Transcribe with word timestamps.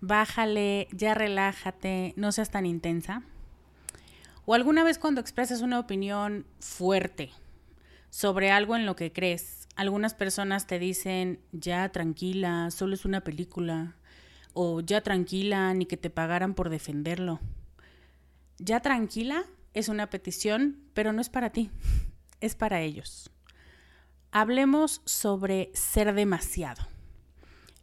bájale, 0.00 0.88
ya 0.92 1.14
relájate, 1.14 2.14
no 2.16 2.32
seas 2.32 2.50
tan 2.50 2.66
intensa. 2.66 3.22
O 4.44 4.54
alguna 4.54 4.84
vez 4.84 4.98
cuando 4.98 5.20
expresas 5.20 5.60
una 5.60 5.80
opinión 5.80 6.46
fuerte 6.60 7.30
sobre 8.10 8.50
algo 8.50 8.76
en 8.76 8.86
lo 8.86 8.96
que 8.96 9.12
crees, 9.12 9.68
algunas 9.74 10.14
personas 10.14 10.66
te 10.66 10.78
dicen, 10.78 11.40
ya 11.52 11.88
tranquila, 11.90 12.70
solo 12.70 12.94
es 12.94 13.04
una 13.04 13.22
película, 13.22 13.96
o 14.54 14.80
ya 14.80 15.02
tranquila, 15.02 15.74
ni 15.74 15.84
que 15.84 15.96
te 15.96 16.10
pagaran 16.10 16.54
por 16.54 16.70
defenderlo. 16.70 17.40
Ya 18.58 18.80
tranquila 18.80 19.44
es 19.74 19.88
una 19.88 20.08
petición, 20.08 20.78
pero 20.94 21.12
no 21.12 21.20
es 21.20 21.28
para 21.28 21.50
ti, 21.50 21.70
es 22.40 22.54
para 22.54 22.80
ellos. 22.80 23.30
Hablemos 24.30 25.02
sobre 25.04 25.70
ser 25.74 26.14
demasiado. 26.14 26.95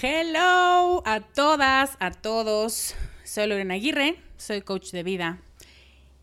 Hello 0.00 1.02
a 1.06 1.18
todas, 1.34 1.96
a 1.98 2.12
todos. 2.12 2.94
Soy 3.24 3.48
Lorena 3.48 3.74
Aguirre, 3.74 4.14
soy 4.36 4.62
coach 4.62 4.92
de 4.92 5.02
vida. 5.02 5.40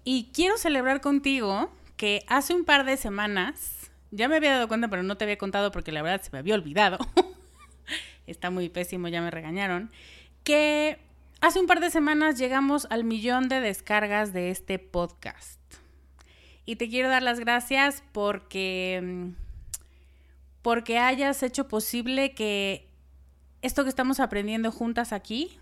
Y 0.05 0.29
quiero 0.33 0.57
celebrar 0.57 1.01
contigo 1.01 1.69
que 1.97 2.23
hace 2.29 2.53
un 2.53 2.63
par 2.63 2.85
de 2.85 2.95
semanas, 2.95 3.91
ya 4.11 4.29
me 4.29 4.37
había 4.37 4.53
dado 4.53 4.69
cuenta, 4.69 4.87
pero 4.87 5.03
no 5.03 5.17
te 5.17 5.25
había 5.25 5.37
contado 5.37 5.73
porque 5.73 5.91
la 5.91 6.01
verdad 6.01 6.21
se 6.21 6.29
me 6.31 6.39
había 6.39 6.55
olvidado. 6.55 6.99
Está 8.27 8.49
muy 8.49 8.69
pésimo, 8.69 9.09
ya 9.09 9.21
me 9.21 9.29
regañaron. 9.29 9.91
Que 10.45 10.97
hace 11.41 11.59
un 11.59 11.67
par 11.67 11.81
de 11.81 11.91
semanas 11.91 12.37
llegamos 12.37 12.87
al 12.89 13.03
millón 13.03 13.49
de 13.49 13.59
descargas 13.59 14.31
de 14.31 14.51
este 14.51 14.79
podcast. 14.79 15.59
Y 16.65 16.77
te 16.77 16.87
quiero 16.87 17.09
dar 17.09 17.23
las 17.23 17.41
gracias 17.41 18.05
porque 18.13 19.33
porque 20.61 20.97
hayas 20.97 21.43
hecho 21.43 21.67
posible 21.67 22.33
que 22.33 22.84
esto 23.65 23.81
que 23.81 23.89
estamos 23.89 24.19
aprendiendo 24.19 24.71
juntas 24.71 25.11
aquí, 25.11 25.57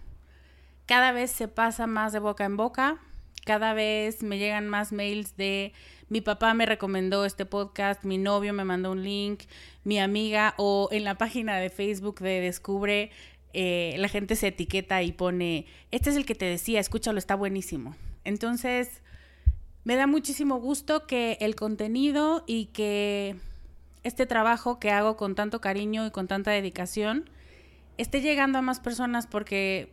cada 0.86 1.14
vez 1.14 1.32
se 1.32 1.48
pasa 1.48 1.88
más 1.88 2.12
de 2.12 2.20
boca 2.20 2.44
en 2.44 2.58
boca, 2.58 2.98
cada 3.46 3.74
vez 3.74 4.24
me 4.24 4.38
llegan 4.38 4.68
más 4.68 4.92
mails 4.92 5.38
de 5.38 5.72
mi 6.10 6.20
papá 6.20 6.54
me 6.54 6.66
recomendó 6.66 7.24
este 7.24 7.46
podcast, 7.46 8.04
mi 8.04 8.18
novio 8.18 8.54
me 8.54 8.66
mandó 8.66 8.92
un 8.92 9.04
link, 9.04 9.44
mi 9.86 10.00
amiga 10.00 10.54
o 10.58 10.90
en 10.92 11.06
la 11.06 11.18
página 11.18 11.56
de 11.58 11.70
Facebook 11.70 12.20
de 12.20 12.42
Descubre, 12.42 13.10
eh, 13.54 13.96
la 13.98 14.10
gente 14.10 14.36
se 14.36 14.48
etiqueta 14.48 15.02
y 15.02 15.14
pone, 15.14 15.66
este 15.92 16.10
es 16.10 16.18
el 16.18 16.26
que 16.26 16.36
te 16.36 16.44
decía, 16.44 16.82
escúchalo, 16.82 17.18
está 17.18 17.36
buenísimo. 17.36 17.96
Entonces, 18.26 19.02
me 19.86 19.96
da 19.96 20.08
muchísimo 20.08 20.60
gusto 20.60 21.08
que 21.08 21.38
el 21.40 21.56
contenido 21.56 22.44
y 22.48 22.66
que 22.66 23.38
este 24.04 24.26
trabajo 24.26 24.78
que 24.78 24.92
hago 24.92 25.16
con 25.16 25.36
tanto 25.36 25.62
cariño 25.62 26.06
y 26.06 26.12
con 26.12 26.28
tanta 26.28 26.52
dedicación, 26.52 27.30
esté 27.98 28.22
llegando 28.22 28.60
a 28.60 28.62
más 28.62 28.80
personas 28.80 29.28
porque, 29.28 29.90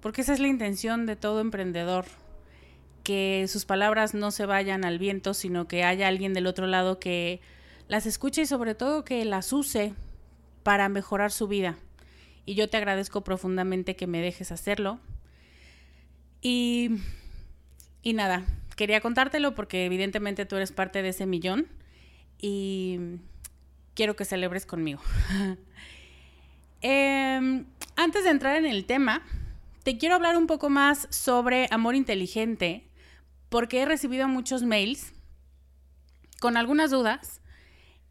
porque 0.00 0.22
esa 0.22 0.32
es 0.32 0.40
la 0.40 0.48
intención 0.48 1.06
de 1.06 1.16
todo 1.16 1.40
emprendedor, 1.40 2.06
que 3.02 3.46
sus 3.48 3.66
palabras 3.66 4.14
no 4.14 4.30
se 4.30 4.46
vayan 4.46 4.84
al 4.84 4.98
viento, 4.98 5.34
sino 5.34 5.68
que 5.68 5.84
haya 5.84 6.08
alguien 6.08 6.32
del 6.32 6.46
otro 6.46 6.66
lado 6.66 6.98
que 6.98 7.40
las 7.86 8.06
escuche 8.06 8.42
y 8.42 8.46
sobre 8.46 8.74
todo 8.74 9.04
que 9.04 9.24
las 9.24 9.52
use 9.52 9.94
para 10.62 10.88
mejorar 10.88 11.30
su 11.30 11.46
vida. 11.46 11.76
Y 12.46 12.54
yo 12.54 12.68
te 12.68 12.76
agradezco 12.76 13.22
profundamente 13.22 13.96
que 13.96 14.06
me 14.06 14.20
dejes 14.20 14.52
hacerlo. 14.52 14.98
Y, 16.40 16.90
y 18.02 18.14
nada, 18.14 18.44
quería 18.76 19.00
contártelo 19.00 19.54
porque 19.54 19.86
evidentemente 19.86 20.46
tú 20.46 20.56
eres 20.56 20.72
parte 20.72 21.02
de 21.02 21.10
ese 21.10 21.26
millón 21.26 21.68
y 22.38 22.98
quiero 23.94 24.16
que 24.16 24.24
celebres 24.24 24.66
conmigo. 24.66 25.00
Em, 26.86 27.64
antes 27.96 28.24
de 28.24 28.30
entrar 28.30 28.56
en 28.56 28.66
el 28.66 28.84
tema, 28.84 29.22
te 29.84 29.96
quiero 29.96 30.16
hablar 30.16 30.36
un 30.36 30.46
poco 30.46 30.68
más 30.68 31.08
sobre 31.08 31.66
amor 31.70 31.94
inteligente, 31.94 32.86
porque 33.48 33.80
he 33.80 33.86
recibido 33.86 34.28
muchos 34.28 34.64
mails 34.64 35.14
con 36.40 36.58
algunas 36.58 36.90
dudas 36.90 37.40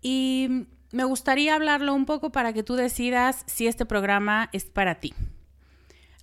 Y 0.02 0.66
me 0.92 1.04
gustaría 1.04 1.54
hablarlo 1.54 1.94
un 1.94 2.06
poco 2.06 2.32
para 2.32 2.52
que 2.52 2.64
tú 2.64 2.76
decidas 2.76 3.44
si 3.46 3.68
este 3.68 3.86
programa 3.86 4.50
es 4.54 4.66
para 4.66 4.96
ti. 4.96 5.14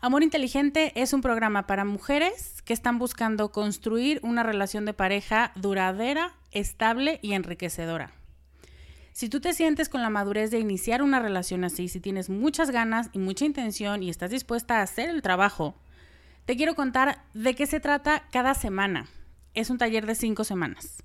Amor 0.00 0.22
Inteligente 0.24 0.92
es 0.96 1.12
un 1.12 1.22
programa 1.22 1.66
para 1.68 1.84
mujeres 1.84 2.62
que 2.62 2.72
están 2.72 2.98
buscando 2.98 3.52
construir 3.52 4.18
una 4.22 4.42
relación 4.42 4.84
de 4.86 4.92
pareja 4.92 5.52
duradera, 5.54 6.32
estable 6.50 7.20
y 7.22 7.32
enriquecedora. 7.32 8.19
Si 9.12 9.28
tú 9.28 9.40
te 9.40 9.52
sientes 9.54 9.88
con 9.88 10.02
la 10.02 10.10
madurez 10.10 10.50
de 10.50 10.60
iniciar 10.60 11.02
una 11.02 11.20
relación 11.20 11.64
así, 11.64 11.88
si 11.88 12.00
tienes 12.00 12.30
muchas 12.30 12.70
ganas 12.70 13.10
y 13.12 13.18
mucha 13.18 13.44
intención 13.44 14.02
y 14.02 14.10
estás 14.10 14.30
dispuesta 14.30 14.78
a 14.78 14.82
hacer 14.82 15.10
el 15.10 15.22
trabajo, 15.22 15.74
te 16.44 16.56
quiero 16.56 16.74
contar 16.74 17.22
de 17.34 17.54
qué 17.54 17.66
se 17.66 17.80
trata 17.80 18.24
cada 18.30 18.54
semana. 18.54 19.08
Es 19.54 19.68
un 19.70 19.78
taller 19.78 20.06
de 20.06 20.14
cinco 20.14 20.44
semanas. 20.44 21.02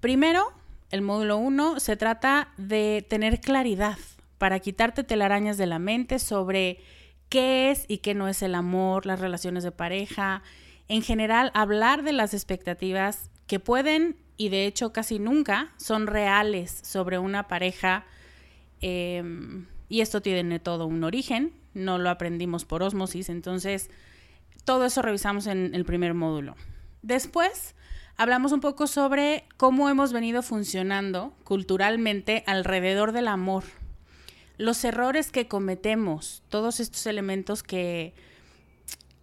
Primero, 0.00 0.52
el 0.90 1.02
módulo 1.02 1.36
1 1.38 1.80
se 1.80 1.96
trata 1.96 2.48
de 2.56 3.06
tener 3.08 3.40
claridad 3.40 3.98
para 4.38 4.60
quitarte 4.60 5.04
telarañas 5.04 5.56
de 5.56 5.66
la 5.66 5.78
mente 5.78 6.18
sobre 6.18 6.80
qué 7.28 7.70
es 7.70 7.84
y 7.88 7.98
qué 7.98 8.14
no 8.14 8.28
es 8.28 8.42
el 8.42 8.54
amor, 8.54 9.06
las 9.06 9.20
relaciones 9.20 9.64
de 9.64 9.72
pareja, 9.72 10.42
en 10.88 11.02
general 11.02 11.50
hablar 11.54 12.02
de 12.02 12.12
las 12.12 12.34
expectativas 12.34 13.30
que 13.46 13.60
pueden 13.60 14.16
y 14.36 14.48
de 14.48 14.66
hecho 14.66 14.92
casi 14.92 15.18
nunca 15.18 15.72
son 15.76 16.06
reales 16.06 16.80
sobre 16.82 17.18
una 17.18 17.48
pareja. 17.48 18.04
Em, 18.80 19.66
y 19.88 20.00
esto 20.00 20.20
tiene 20.20 20.58
todo 20.58 20.86
un 20.86 21.04
origen, 21.04 21.52
no 21.74 21.98
lo 21.98 22.10
aprendimos 22.10 22.64
por 22.64 22.82
osmosis, 22.82 23.28
entonces 23.28 23.90
todo 24.64 24.84
eso 24.84 25.02
revisamos 25.02 25.46
en 25.46 25.74
el 25.74 25.84
primer 25.84 26.14
módulo. 26.14 26.56
Después 27.02 27.74
hablamos 28.16 28.52
un 28.52 28.60
poco 28.60 28.86
sobre 28.86 29.44
cómo 29.56 29.88
hemos 29.88 30.12
venido 30.12 30.42
funcionando 30.42 31.32
culturalmente 31.44 32.42
alrededor 32.46 33.12
del 33.12 33.28
amor 33.28 33.64
los 34.58 34.84
errores 34.84 35.30
que 35.30 35.48
cometemos, 35.48 36.42
todos 36.48 36.80
estos 36.80 37.06
elementos 37.06 37.62
que, 37.62 38.14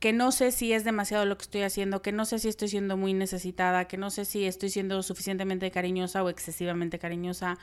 que 0.03 0.11
no 0.11 0.33
sé 0.33 0.51
si 0.51 0.73
es 0.73 0.83
demasiado 0.83 1.23
lo 1.23 1.37
que 1.37 1.43
estoy 1.43 1.61
haciendo, 1.61 2.01
que 2.01 2.11
no 2.11 2.25
sé 2.25 2.37
si 2.37 2.49
estoy 2.49 2.67
siendo 2.67 2.97
muy 2.97 3.13
necesitada, 3.13 3.85
que 3.85 3.95
no 3.95 4.09
sé 4.09 4.25
si 4.25 4.43
estoy 4.43 4.69
siendo 4.69 5.01
suficientemente 5.01 5.71
cariñosa 5.71 6.21
o 6.25 6.27
excesivamente 6.27 6.99
cariñosa, 6.99 7.57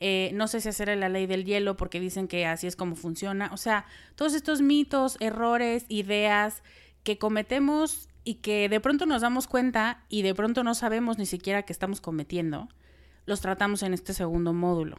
eh, 0.00 0.30
no 0.34 0.46
sé 0.46 0.60
si 0.60 0.68
hacer 0.68 0.94
la 0.94 1.08
ley 1.08 1.24
del 1.26 1.46
hielo 1.46 1.78
porque 1.78 1.98
dicen 1.98 2.28
que 2.28 2.44
así 2.44 2.66
es 2.66 2.76
como 2.76 2.96
funciona. 2.96 3.48
O 3.50 3.56
sea, 3.56 3.86
todos 4.14 4.34
estos 4.34 4.60
mitos, 4.60 5.16
errores, 5.20 5.86
ideas 5.88 6.62
que 7.02 7.16
cometemos 7.16 8.10
y 8.24 8.34
que 8.34 8.68
de 8.68 8.78
pronto 8.78 9.06
nos 9.06 9.22
damos 9.22 9.46
cuenta 9.46 10.04
y 10.10 10.20
de 10.20 10.34
pronto 10.34 10.64
no 10.64 10.74
sabemos 10.74 11.16
ni 11.16 11.24
siquiera 11.24 11.62
que 11.62 11.72
estamos 11.72 12.02
cometiendo, 12.02 12.68
los 13.24 13.40
tratamos 13.40 13.82
en 13.82 13.94
este 13.94 14.12
segundo 14.12 14.52
módulo. 14.52 14.98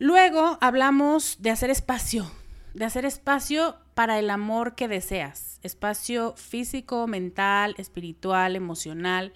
Luego 0.00 0.58
hablamos 0.60 1.36
de 1.38 1.50
hacer 1.50 1.70
espacio, 1.70 2.28
de 2.74 2.84
hacer 2.84 3.04
espacio 3.04 3.76
para 3.98 4.20
el 4.20 4.30
amor 4.30 4.76
que 4.76 4.86
deseas, 4.86 5.58
espacio 5.64 6.32
físico, 6.36 7.08
mental, 7.08 7.74
espiritual, 7.78 8.54
emocional, 8.54 9.32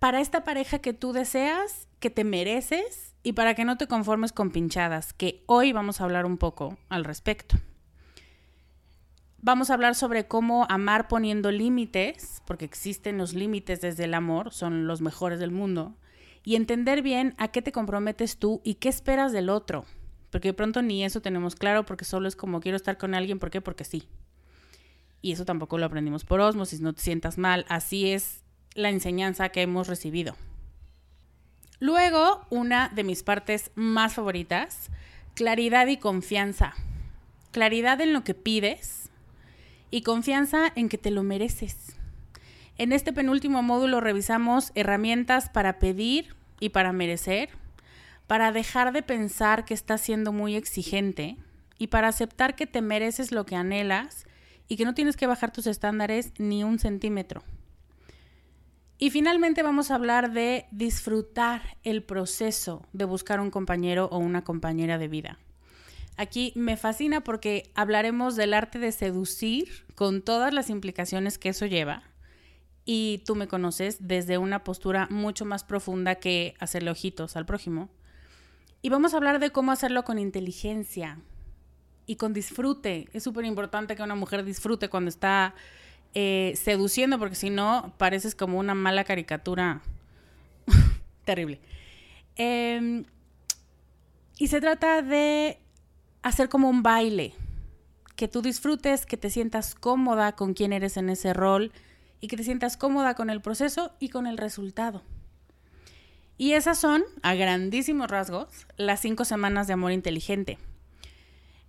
para 0.00 0.20
esta 0.20 0.42
pareja 0.42 0.80
que 0.80 0.92
tú 0.92 1.12
deseas, 1.12 1.86
que 2.00 2.10
te 2.10 2.24
mereces 2.24 3.14
y 3.22 3.34
para 3.34 3.54
que 3.54 3.64
no 3.64 3.76
te 3.76 3.86
conformes 3.86 4.32
con 4.32 4.50
pinchadas, 4.50 5.12
que 5.12 5.44
hoy 5.46 5.70
vamos 5.70 6.00
a 6.00 6.04
hablar 6.06 6.26
un 6.26 6.38
poco 6.38 6.76
al 6.88 7.04
respecto. 7.04 7.56
Vamos 9.38 9.70
a 9.70 9.74
hablar 9.74 9.94
sobre 9.94 10.26
cómo 10.26 10.66
amar 10.68 11.06
poniendo 11.06 11.52
límites, 11.52 12.42
porque 12.48 12.64
existen 12.64 13.16
los 13.16 13.32
límites 13.32 13.80
desde 13.80 14.06
el 14.06 14.14
amor, 14.14 14.52
son 14.52 14.88
los 14.88 15.00
mejores 15.00 15.38
del 15.38 15.52
mundo 15.52 15.94
y 16.42 16.56
entender 16.56 17.02
bien 17.02 17.36
a 17.38 17.46
qué 17.46 17.62
te 17.62 17.70
comprometes 17.70 18.38
tú 18.38 18.60
y 18.64 18.74
qué 18.74 18.88
esperas 18.88 19.30
del 19.30 19.50
otro. 19.50 19.84
Porque 20.36 20.48
de 20.48 20.52
pronto 20.52 20.82
ni 20.82 21.02
eso 21.02 21.22
tenemos 21.22 21.54
claro 21.54 21.86
porque 21.86 22.04
solo 22.04 22.28
es 22.28 22.36
como 22.36 22.60
quiero 22.60 22.76
estar 22.76 22.98
con 22.98 23.14
alguien, 23.14 23.38
¿por 23.38 23.48
qué? 23.48 23.62
Porque 23.62 23.84
sí. 23.84 24.06
Y 25.22 25.32
eso 25.32 25.46
tampoco 25.46 25.78
lo 25.78 25.86
aprendimos 25.86 26.26
por 26.26 26.40
osmosis, 26.40 26.82
no 26.82 26.92
te 26.92 27.00
sientas 27.00 27.38
mal, 27.38 27.64
así 27.70 28.12
es 28.12 28.42
la 28.74 28.90
enseñanza 28.90 29.48
que 29.48 29.62
hemos 29.62 29.88
recibido. 29.88 30.36
Luego, 31.80 32.46
una 32.50 32.90
de 32.90 33.02
mis 33.02 33.22
partes 33.22 33.70
más 33.76 34.12
favoritas, 34.12 34.90
claridad 35.32 35.86
y 35.86 35.96
confianza. 35.96 36.74
Claridad 37.50 38.02
en 38.02 38.12
lo 38.12 38.22
que 38.22 38.34
pides 38.34 39.08
y 39.90 40.02
confianza 40.02 40.70
en 40.76 40.90
que 40.90 40.98
te 40.98 41.10
lo 41.10 41.22
mereces. 41.22 41.96
En 42.76 42.92
este 42.92 43.14
penúltimo 43.14 43.62
módulo 43.62 44.02
revisamos 44.02 44.70
herramientas 44.74 45.48
para 45.48 45.78
pedir 45.78 46.36
y 46.60 46.68
para 46.68 46.92
merecer, 46.92 47.48
para 48.26 48.52
dejar 48.52 48.92
de 48.92 49.02
pensar 49.02 49.64
que 49.64 49.74
estás 49.74 50.00
siendo 50.00 50.32
muy 50.32 50.56
exigente 50.56 51.36
y 51.78 51.88
para 51.88 52.08
aceptar 52.08 52.56
que 52.56 52.66
te 52.66 52.82
mereces 52.82 53.32
lo 53.32 53.46
que 53.46 53.56
anhelas 53.56 54.26
y 54.68 54.76
que 54.76 54.84
no 54.84 54.94
tienes 54.94 55.16
que 55.16 55.26
bajar 55.26 55.52
tus 55.52 55.66
estándares 55.66 56.32
ni 56.38 56.64
un 56.64 56.78
centímetro. 56.78 57.42
Y 58.98 59.10
finalmente 59.10 59.62
vamos 59.62 59.90
a 59.90 59.96
hablar 59.96 60.32
de 60.32 60.66
disfrutar 60.70 61.76
el 61.82 62.02
proceso 62.02 62.86
de 62.92 63.04
buscar 63.04 63.40
un 63.40 63.50
compañero 63.50 64.08
o 64.10 64.18
una 64.18 64.42
compañera 64.42 64.96
de 64.96 65.08
vida. 65.08 65.38
Aquí 66.16 66.52
me 66.56 66.78
fascina 66.78 67.22
porque 67.22 67.70
hablaremos 67.74 68.36
del 68.36 68.54
arte 68.54 68.78
de 68.78 68.90
seducir 68.92 69.84
con 69.94 70.22
todas 70.22 70.54
las 70.54 70.70
implicaciones 70.70 71.36
que 71.36 71.50
eso 71.50 71.66
lleva 71.66 72.04
y 72.86 73.22
tú 73.26 73.34
me 73.34 73.48
conoces 73.48 73.98
desde 74.00 74.38
una 74.38 74.64
postura 74.64 75.08
mucho 75.10 75.44
más 75.44 75.62
profunda 75.62 76.14
que 76.14 76.54
hacerle 76.58 76.90
ojitos 76.90 77.36
al 77.36 77.44
prójimo. 77.44 77.90
Y 78.86 78.88
vamos 78.88 79.14
a 79.14 79.16
hablar 79.16 79.40
de 79.40 79.50
cómo 79.50 79.72
hacerlo 79.72 80.04
con 80.04 80.16
inteligencia 80.16 81.18
y 82.06 82.14
con 82.14 82.32
disfrute. 82.32 83.08
Es 83.12 83.24
súper 83.24 83.44
importante 83.44 83.96
que 83.96 84.02
una 84.04 84.14
mujer 84.14 84.44
disfrute 84.44 84.88
cuando 84.88 85.08
está 85.08 85.56
eh, 86.14 86.52
seduciendo, 86.54 87.18
porque 87.18 87.34
si 87.34 87.50
no, 87.50 87.92
pareces 87.98 88.36
como 88.36 88.60
una 88.60 88.76
mala 88.76 89.02
caricatura 89.02 89.82
terrible. 91.24 91.58
Em, 92.36 93.04
y 94.38 94.46
se 94.46 94.60
trata 94.60 95.02
de 95.02 95.58
hacer 96.22 96.48
como 96.48 96.70
un 96.70 96.84
baile, 96.84 97.34
que 98.14 98.28
tú 98.28 98.40
disfrutes, 98.40 99.04
que 99.04 99.16
te 99.16 99.30
sientas 99.30 99.74
cómoda 99.74 100.36
con 100.36 100.54
quién 100.54 100.72
eres 100.72 100.96
en 100.96 101.10
ese 101.10 101.32
rol 101.32 101.72
y 102.20 102.28
que 102.28 102.36
te 102.36 102.44
sientas 102.44 102.76
cómoda 102.76 103.16
con 103.16 103.30
el 103.30 103.40
proceso 103.40 103.96
y 103.98 104.10
con 104.10 104.28
el 104.28 104.38
resultado. 104.38 105.02
Y 106.38 106.52
esas 106.52 106.78
son, 106.78 107.04
a 107.22 107.34
grandísimos 107.34 108.10
rasgos, 108.10 108.66
las 108.76 109.00
cinco 109.00 109.24
semanas 109.24 109.66
de 109.66 109.72
amor 109.72 109.92
inteligente. 109.92 110.58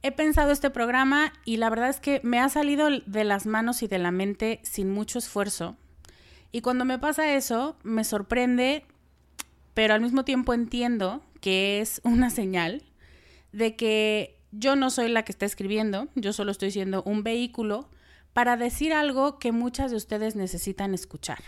He 0.03 0.11
pensado 0.11 0.51
este 0.51 0.69
programa 0.69 1.33
y 1.45 1.57
la 1.57 1.69
verdad 1.69 1.89
es 1.89 1.99
que 1.99 2.21
me 2.23 2.39
ha 2.39 2.49
salido 2.49 2.87
de 3.05 3.23
las 3.23 3.45
manos 3.45 3.81
y 3.81 3.87
de 3.87 3.97
la 3.97 4.11
mente 4.11 4.59
sin 4.63 4.91
mucho 4.91 5.19
esfuerzo. 5.19 5.75
Y 6.51 6.61
cuando 6.61 6.85
me 6.85 6.99
pasa 6.99 7.33
eso, 7.33 7.77
me 7.83 8.03
sorprende, 8.03 8.85
pero 9.73 9.93
al 9.93 10.01
mismo 10.01 10.23
tiempo 10.23 10.53
entiendo 10.53 11.23
que 11.41 11.81
es 11.81 12.01
una 12.03 12.29
señal 12.29 12.83
de 13.51 13.75
que 13.75 14.37
yo 14.51 14.75
no 14.75 14.89
soy 14.89 15.09
la 15.09 15.23
que 15.23 15.31
está 15.31 15.45
escribiendo, 15.45 16.07
yo 16.15 16.33
solo 16.33 16.51
estoy 16.51 16.71
siendo 16.71 17.03
un 17.03 17.23
vehículo 17.23 17.89
para 18.33 18.55
decir 18.55 18.93
algo 18.93 19.39
que 19.39 19.51
muchas 19.51 19.91
de 19.91 19.97
ustedes 19.97 20.35
necesitan 20.35 20.93
escuchar. 20.93 21.39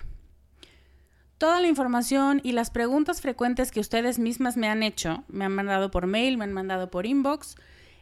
Toda 1.39 1.62
la 1.62 1.69
información 1.69 2.41
y 2.43 2.51
las 2.51 2.69
preguntas 2.69 3.22
frecuentes 3.22 3.72
que 3.72 3.79
ustedes 3.79 4.19
mismas 4.19 4.58
me 4.58 4.67
han 4.67 4.84
hecho, 4.84 5.24
me 5.29 5.46
han 5.46 5.55
mandado 5.55 5.89
por 5.89 6.05
mail, 6.05 6.38
me 6.38 6.43
han 6.43 6.51
mandado 6.51 6.91
por 6.91 7.05
inbox, 7.05 7.55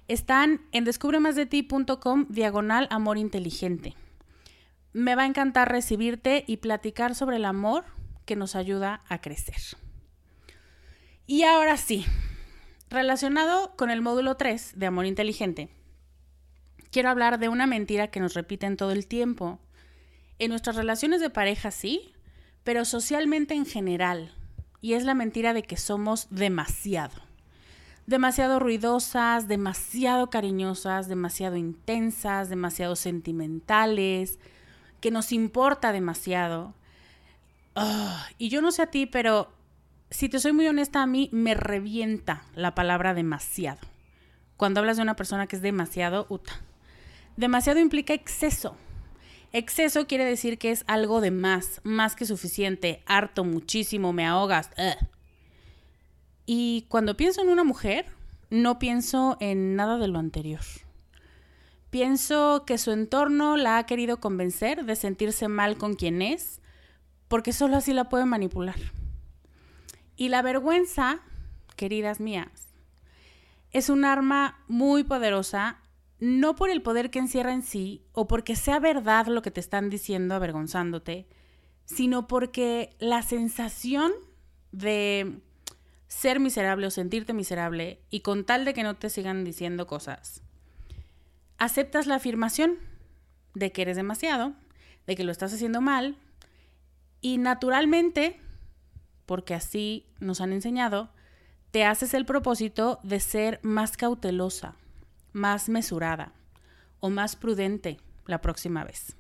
están 0.08 0.62
en 0.72 0.86
descubremasdeti.com 0.86 2.26
diagonal 2.30 2.88
amor 2.90 3.20
inteligente. 3.20 3.94
Me 4.92 5.14
va 5.14 5.22
a 5.22 5.28
encantar 5.28 5.72
recibirte 5.72 6.46
y 6.48 6.58
platicar 6.58 7.14
sobre 7.14 7.36
el 7.36 7.46
amor 7.46 7.86
que 8.26 8.36
nos 8.36 8.56
ayuda 8.56 9.04
a 9.08 9.22
crecer. 9.22 9.78
Y 11.28 11.44
ahora 11.44 11.78
sí, 11.78 12.08
relacionado 12.90 13.76
con 13.76 13.92
el 13.92 14.02
módulo 14.02 14.36
3 14.36 14.80
de 14.80 14.86
amor 14.88 15.06
inteligente, 15.06 15.70
quiero 16.90 17.10
hablar 17.10 17.38
de 17.38 17.50
una 17.50 17.68
mentira 17.68 18.08
que 18.08 18.20
nos 18.20 18.34
repiten 18.34 18.78
todo 18.78 18.94
el 18.94 19.06
tiempo. 19.06 19.60
En 20.40 20.50
nuestras 20.50 20.76
relaciones 20.76 21.22
de 21.22 21.30
pareja 21.30 21.70
sí, 21.70 22.16
pero 22.68 22.84
socialmente 22.84 23.54
en 23.54 23.66
general. 23.66 24.34
Y 24.82 24.96
es 24.96 25.06
la 25.06 25.14
mentira 25.14 25.54
de 25.54 25.64
que 25.64 25.78
somos 25.78 26.28
demasiado. 26.32 27.14
Demasiado 28.08 28.60
ruidosas, 28.60 29.48
demasiado 29.48 30.30
cariñosas, 30.30 31.08
demasiado 31.08 31.56
intensas, 31.56 32.50
demasiado 32.50 32.98
sentimentales, 32.98 34.38
que 35.00 35.12
nos 35.12 35.32
importa 35.32 35.94
demasiado. 35.94 36.74
Ah, 37.74 38.28
y 38.38 38.50
yo 38.50 38.62
no 38.62 38.74
sé 38.74 38.82
a 38.82 38.92
ti, 38.92 39.06
pero 39.06 39.50
si 40.10 40.28
te 40.28 40.38
soy 40.38 40.52
muy 40.52 40.68
honesta, 40.68 41.02
a 41.02 41.08
mí 41.08 41.30
me 41.32 41.54
revienta 41.54 42.44
la 42.54 42.76
palabra 42.76 43.14
demasiado. 43.14 43.80
Cuando 44.58 44.82
hablas 44.82 44.98
de 44.98 45.04
una 45.04 45.16
persona 45.16 45.48
que 45.48 45.56
es 45.56 45.62
demasiado, 45.62 46.26
uta, 46.28 46.60
Demasiado 47.38 47.80
implica 47.80 48.14
exceso. 48.14 48.76
Exceso 49.54 50.08
quiere 50.08 50.26
decir 50.26 50.58
que 50.58 50.72
es 50.72 50.84
algo 50.88 51.22
de 51.22 51.32
más, 51.32 51.82
más 51.84 52.16
que 52.16 52.26
suficiente, 52.26 53.02
harto, 53.06 53.44
muchísimo, 53.44 54.14
me 54.14 54.26
ahogas. 54.26 54.70
Y 56.46 56.86
cuando 56.90 57.18
pienso 57.18 57.42
en 57.42 57.50
una 57.50 57.64
mujer, 57.64 58.06
no 58.50 58.80
pienso 58.80 59.38
en 59.40 59.76
nada 59.76 59.98
de 59.98 60.08
lo 60.08 60.20
anterior. 60.20 60.62
Pienso 61.90 62.64
que 62.66 62.78
su 62.78 62.92
entorno 62.92 63.58
la 63.58 63.78
ha 63.78 63.86
querido 63.86 64.20
convencer 64.20 64.86
de 64.86 64.96
sentirse 64.96 65.48
mal 65.48 65.78
con 65.78 65.96
quien 65.96 66.22
es, 66.22 66.62
porque 67.28 67.54
solo 67.54 67.78
así 67.78 67.94
la 67.94 68.10
puede 68.10 68.26
manipular. 68.26 68.80
Y 70.18 70.30
la 70.30 70.42
vergüenza, 70.42 71.20
queridas 71.76 72.20
mías, 72.20 72.68
es 73.72 73.90
un 73.90 74.06
arma 74.06 74.60
muy 74.68 75.04
poderosa, 75.04 75.78
no 76.20 76.56
por 76.56 76.70
el 76.70 76.82
poder 76.82 77.10
que 77.12 77.20
encierra 77.20 77.54
en 77.54 77.62
sí 77.62 78.04
o 78.12 78.28
porque 78.28 78.56
sea 78.56 78.80
verdad 78.80 79.28
lo 79.28 79.42
que 79.42 79.52
te 79.52 79.60
están 79.60 79.90
diciendo 79.90 80.36
avergonzándote, 80.36 81.28
sino 81.86 82.28
porque 82.28 82.96
la 83.00 83.22
sensación 83.22 84.12
de 84.72 85.42
ser 86.08 86.40
miserable 86.40 86.88
o 86.88 86.92
sentirte 86.92 87.34
miserable 87.34 88.02
y 88.10 88.22
con 88.22 88.46
tal 88.46 88.66
de 88.66 88.74
que 88.74 88.84
no 88.84 88.96
te 88.96 89.10
sigan 89.10 89.44
diciendo 89.44 89.88
cosas, 89.88 90.42
aceptas 91.58 92.08
la 92.08 92.16
afirmación 92.16 92.78
de 93.54 93.72
que 93.72 93.84
eres 93.84 93.98
demasiado, 93.98 94.54
de 95.06 95.16
que 95.16 95.24
lo 95.24 95.32
estás 95.32 95.54
haciendo 95.54 95.82
mal 95.82 96.18
y 97.22 97.38
naturalmente, 97.38 98.40
porque 99.26 99.54
así 99.54 100.06
nos 100.20 100.42
han 100.42 100.54
enseñado, 100.54 101.10
te 101.72 101.86
haces 101.86 102.14
el 102.14 102.26
propósito 102.26 103.00
de 103.04 103.20
ser 103.20 103.60
más 103.64 103.98
cautelosa, 103.98 104.76
más 105.38 105.70
mesurada 105.70 106.34
o 107.00 107.10
más 107.10 107.36
prudente 107.36 107.98
la 108.26 108.42
próxima 108.42 108.84
vez. 108.84 109.16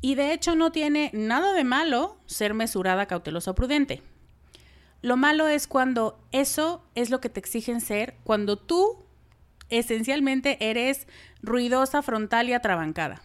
Y 0.00 0.14
de 0.14 0.32
hecho 0.32 0.54
no 0.54 0.70
tiene 0.70 1.10
nada 1.12 1.52
de 1.54 1.64
malo 1.64 2.18
ser 2.26 2.54
mesurada, 2.54 3.06
cautelosa 3.06 3.50
o 3.50 3.54
prudente. 3.54 4.02
Lo 5.02 5.16
malo 5.16 5.48
es 5.48 5.66
cuando 5.66 6.20
eso 6.30 6.84
es 6.94 7.10
lo 7.10 7.20
que 7.20 7.28
te 7.28 7.40
exigen 7.40 7.80
ser, 7.80 8.16
cuando 8.24 8.56
tú 8.56 9.04
esencialmente 9.70 10.70
eres 10.70 11.06
ruidosa, 11.42 12.02
frontal 12.02 12.48
y 12.48 12.52
atrabancada. 12.52 13.22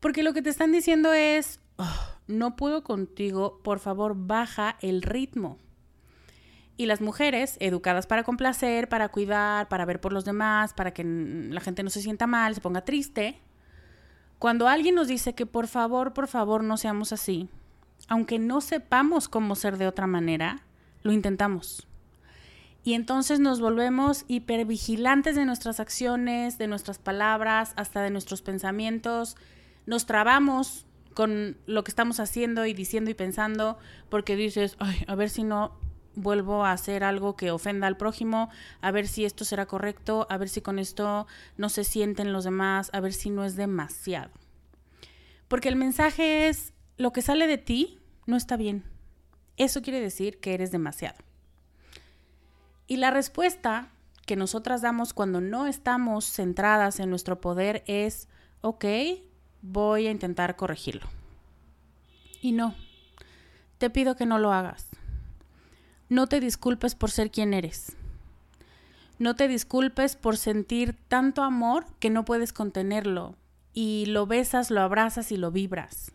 Porque 0.00 0.22
lo 0.22 0.32
que 0.32 0.42
te 0.42 0.50
están 0.50 0.72
diciendo 0.72 1.12
es, 1.12 1.60
oh, 1.76 2.18
no 2.26 2.56
puedo 2.56 2.84
contigo, 2.84 3.60
por 3.62 3.78
favor 3.78 4.14
baja 4.16 4.76
el 4.80 5.02
ritmo. 5.02 5.58
Y 6.78 6.86
las 6.86 7.02
mujeres, 7.02 7.58
educadas 7.60 8.06
para 8.06 8.22
complacer, 8.22 8.88
para 8.88 9.10
cuidar, 9.10 9.68
para 9.68 9.84
ver 9.84 10.00
por 10.00 10.14
los 10.14 10.24
demás, 10.24 10.72
para 10.72 10.92
que 10.92 11.04
la 11.04 11.60
gente 11.60 11.82
no 11.82 11.90
se 11.90 12.00
sienta 12.00 12.26
mal, 12.26 12.54
se 12.54 12.62
ponga 12.62 12.86
triste, 12.86 13.38
cuando 14.38 14.68
alguien 14.68 14.94
nos 14.94 15.08
dice 15.08 15.34
que 15.34 15.46
por 15.46 15.66
favor, 15.66 16.14
por 16.14 16.28
favor 16.28 16.62
no 16.62 16.76
seamos 16.76 17.12
así, 17.12 17.48
aunque 18.06 18.38
no 18.38 18.60
sepamos 18.60 19.28
cómo 19.28 19.56
ser 19.56 19.78
de 19.78 19.88
otra 19.88 20.06
manera, 20.06 20.62
lo 21.02 21.12
intentamos. 21.12 21.88
Y 22.84 22.94
entonces 22.94 23.40
nos 23.40 23.60
volvemos 23.60 24.24
hipervigilantes 24.28 25.34
de 25.34 25.44
nuestras 25.44 25.80
acciones, 25.80 26.56
de 26.56 26.68
nuestras 26.68 26.98
palabras, 26.98 27.72
hasta 27.74 28.00
de 28.00 28.10
nuestros 28.10 28.40
pensamientos. 28.40 29.36
Nos 29.86 30.06
trabamos 30.06 30.86
con 31.14 31.56
lo 31.66 31.82
que 31.82 31.90
estamos 31.90 32.20
haciendo 32.20 32.64
y 32.64 32.74
diciendo 32.74 33.10
y 33.10 33.14
pensando 33.14 33.76
porque 34.08 34.36
dices, 34.36 34.76
Ay, 34.78 35.04
a 35.08 35.16
ver 35.16 35.30
si 35.30 35.42
no 35.42 35.72
vuelvo 36.18 36.64
a 36.64 36.72
hacer 36.72 37.04
algo 37.04 37.36
que 37.36 37.50
ofenda 37.50 37.86
al 37.86 37.96
prójimo, 37.96 38.50
a 38.80 38.90
ver 38.90 39.06
si 39.06 39.24
esto 39.24 39.44
será 39.44 39.66
correcto, 39.66 40.26
a 40.28 40.36
ver 40.36 40.48
si 40.48 40.60
con 40.60 40.78
esto 40.78 41.26
no 41.56 41.68
se 41.68 41.84
sienten 41.84 42.32
los 42.32 42.44
demás, 42.44 42.90
a 42.92 43.00
ver 43.00 43.12
si 43.12 43.30
no 43.30 43.44
es 43.44 43.56
demasiado. 43.56 44.30
Porque 45.46 45.68
el 45.68 45.76
mensaje 45.76 46.48
es, 46.48 46.72
lo 46.96 47.12
que 47.12 47.22
sale 47.22 47.46
de 47.46 47.58
ti 47.58 47.98
no 48.26 48.36
está 48.36 48.56
bien. 48.56 48.84
Eso 49.56 49.80
quiere 49.80 50.00
decir 50.00 50.40
que 50.40 50.54
eres 50.54 50.70
demasiado. 50.70 51.16
Y 52.86 52.96
la 52.96 53.10
respuesta 53.10 53.88
que 54.26 54.36
nosotras 54.36 54.82
damos 54.82 55.14
cuando 55.14 55.40
no 55.40 55.66
estamos 55.66 56.26
centradas 56.26 57.00
en 57.00 57.10
nuestro 57.10 57.40
poder 57.40 57.82
es, 57.86 58.28
ok, 58.60 58.84
voy 59.62 60.06
a 60.06 60.10
intentar 60.10 60.56
corregirlo. 60.56 61.06
Y 62.40 62.52
no, 62.52 62.74
te 63.78 63.90
pido 63.90 64.16
que 64.16 64.26
no 64.26 64.38
lo 64.38 64.52
hagas. 64.52 64.88
No 66.08 66.26
te 66.26 66.40
disculpes 66.40 66.94
por 66.94 67.10
ser 67.10 67.30
quien 67.30 67.52
eres. 67.52 67.92
No 69.18 69.36
te 69.36 69.48
disculpes 69.48 70.16
por 70.16 70.36
sentir 70.36 70.96
tanto 71.08 71.42
amor 71.42 71.84
que 71.98 72.08
no 72.08 72.24
puedes 72.24 72.52
contenerlo 72.52 73.34
y 73.74 74.06
lo 74.06 74.26
besas, 74.26 74.70
lo 74.70 74.80
abrazas 74.80 75.32
y 75.32 75.36
lo 75.36 75.50
vibras. 75.50 76.12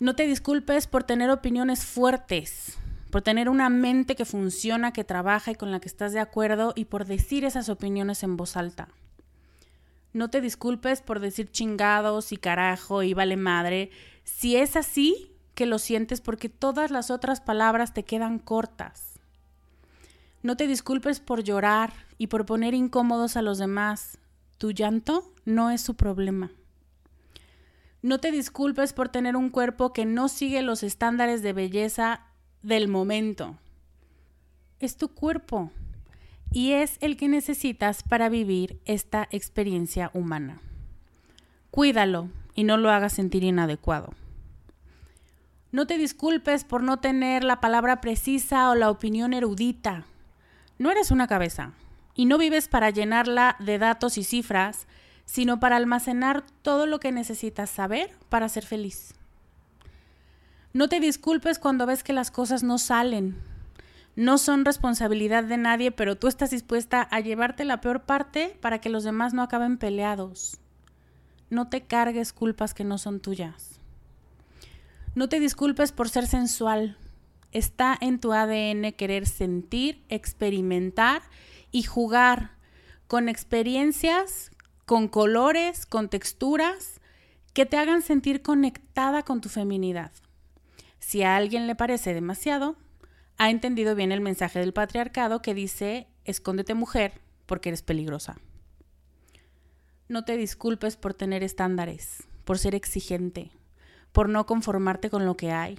No 0.00 0.16
te 0.16 0.26
disculpes 0.26 0.88
por 0.88 1.04
tener 1.04 1.30
opiniones 1.30 1.84
fuertes, 1.84 2.78
por 3.10 3.22
tener 3.22 3.48
una 3.48 3.68
mente 3.68 4.16
que 4.16 4.24
funciona, 4.24 4.92
que 4.92 5.04
trabaja 5.04 5.52
y 5.52 5.54
con 5.54 5.70
la 5.70 5.78
que 5.78 5.88
estás 5.88 6.12
de 6.12 6.20
acuerdo 6.20 6.72
y 6.74 6.86
por 6.86 7.04
decir 7.04 7.44
esas 7.44 7.68
opiniones 7.68 8.24
en 8.24 8.36
voz 8.36 8.56
alta. 8.56 8.88
No 10.12 10.28
te 10.30 10.40
disculpes 10.40 11.00
por 11.00 11.20
decir 11.20 11.50
chingados 11.50 12.32
y 12.32 12.36
carajo 12.36 13.02
y 13.02 13.14
vale 13.14 13.36
madre. 13.36 13.90
Si 14.24 14.56
es 14.56 14.76
así, 14.76 15.31
que 15.54 15.66
lo 15.66 15.78
sientes 15.78 16.20
porque 16.20 16.48
todas 16.48 16.90
las 16.90 17.10
otras 17.10 17.40
palabras 17.40 17.92
te 17.94 18.04
quedan 18.04 18.38
cortas. 18.38 19.20
No 20.42 20.56
te 20.56 20.66
disculpes 20.66 21.20
por 21.20 21.44
llorar 21.44 21.92
y 22.18 22.26
por 22.26 22.46
poner 22.46 22.74
incómodos 22.74 23.36
a 23.36 23.42
los 23.42 23.58
demás. 23.58 24.18
Tu 24.58 24.72
llanto 24.72 25.32
no 25.44 25.70
es 25.70 25.80
su 25.80 25.94
problema. 25.94 26.50
No 28.02 28.18
te 28.18 28.32
disculpes 28.32 28.92
por 28.92 29.08
tener 29.08 29.36
un 29.36 29.50
cuerpo 29.50 29.92
que 29.92 30.04
no 30.04 30.28
sigue 30.28 30.62
los 30.62 30.82
estándares 30.82 31.42
de 31.42 31.52
belleza 31.52 32.26
del 32.62 32.88
momento. 32.88 33.56
Es 34.80 34.96
tu 34.96 35.08
cuerpo 35.08 35.70
y 36.50 36.72
es 36.72 36.98
el 37.00 37.16
que 37.16 37.28
necesitas 37.28 38.02
para 38.02 38.28
vivir 38.28 38.80
esta 38.84 39.28
experiencia 39.30 40.10
humana. 40.14 40.60
Cuídalo 41.70 42.28
y 42.54 42.64
no 42.64 42.76
lo 42.76 42.90
hagas 42.90 43.12
sentir 43.12 43.44
inadecuado. 43.44 44.14
No 45.72 45.86
te 45.86 45.98
disculpes 45.98 46.64
por 46.64 46.82
no 46.82 47.00
tener 47.00 47.44
la 47.44 47.60
palabra 47.60 48.00
precisa 48.00 48.70
o 48.70 48.74
la 48.74 48.90
opinión 48.90 49.32
erudita. 49.32 50.04
No 50.78 50.90
eres 50.90 51.10
una 51.10 51.26
cabeza 51.26 51.72
y 52.14 52.26
no 52.26 52.38
vives 52.38 52.68
para 52.68 52.90
llenarla 52.90 53.56
de 53.58 53.78
datos 53.78 54.18
y 54.18 54.24
cifras 54.24 54.86
sino 55.24 55.60
para 55.60 55.76
almacenar 55.76 56.44
todo 56.62 56.86
lo 56.86 57.00
que 57.00 57.12
necesitas 57.12 57.70
saber 57.70 58.10
para 58.28 58.48
ser 58.48 58.66
feliz. 58.66 59.14
No 60.74 60.88
te 60.88 61.00
disculpes 61.00 61.58
cuando 61.58 61.86
ves 61.86 62.02
que 62.02 62.12
las 62.12 62.30
cosas 62.30 62.62
no 62.62 62.78
salen. 62.78 63.36
No 64.14 64.36
son 64.36 64.64
responsabilidad 64.64 65.44
de 65.44 65.56
nadie, 65.56 65.90
pero 65.90 66.16
tú 66.16 66.28
estás 66.28 66.50
dispuesta 66.50 67.08
a 67.10 67.20
llevarte 67.20 67.64
la 67.64 67.80
peor 67.80 68.02
parte 68.02 68.58
para 68.60 68.80
que 68.80 68.90
los 68.90 69.04
demás 69.04 69.32
no 69.32 69.42
acaben 69.42 69.78
peleados. 69.78 70.58
No 71.48 71.68
te 71.68 71.82
cargues 71.82 72.32
culpas 72.32 72.74
que 72.74 72.84
no 72.84 72.98
son 72.98 73.20
tuyas. 73.20 73.71
No 75.14 75.28
te 75.28 75.40
disculpes 75.40 75.92
por 75.92 76.08
ser 76.08 76.26
sensual. 76.26 76.96
Está 77.52 77.96
en 78.00 78.18
tu 78.18 78.32
ADN 78.32 78.92
querer 78.92 79.26
sentir, 79.26 80.04
experimentar 80.08 81.22
y 81.70 81.82
jugar 81.82 82.52
con 83.06 83.28
experiencias 83.28 84.52
con 84.86 85.08
colores, 85.08 85.86
con 85.86 86.08
texturas 86.08 87.00
que 87.54 87.66
te 87.66 87.76
hagan 87.76 88.02
sentir 88.02 88.42
conectada 88.42 89.22
con 89.22 89.40
tu 89.40 89.48
feminidad. 89.48 90.12
Si 90.98 91.22
a 91.22 91.36
alguien 91.36 91.66
le 91.66 91.74
parece 91.74 92.14
demasiado, 92.14 92.76
ha 93.38 93.50
entendido 93.50 93.94
bien 93.94 94.12
el 94.12 94.20
mensaje 94.20 94.58
del 94.58 94.72
patriarcado 94.72 95.42
que 95.42 95.54
dice, 95.54 96.08
escóndete 96.24 96.74
mujer 96.74 97.20
porque 97.46 97.70
eres 97.70 97.82
peligrosa. 97.82 98.38
No 100.08 100.24
te 100.24 100.36
disculpes 100.36 100.96
por 100.96 101.14
tener 101.14 101.42
estándares, 101.42 102.24
por 102.44 102.58
ser 102.58 102.74
exigente, 102.74 103.50
por 104.12 104.28
no 104.28 104.46
conformarte 104.46 105.10
con 105.10 105.26
lo 105.26 105.36
que 105.36 105.52
hay. 105.52 105.78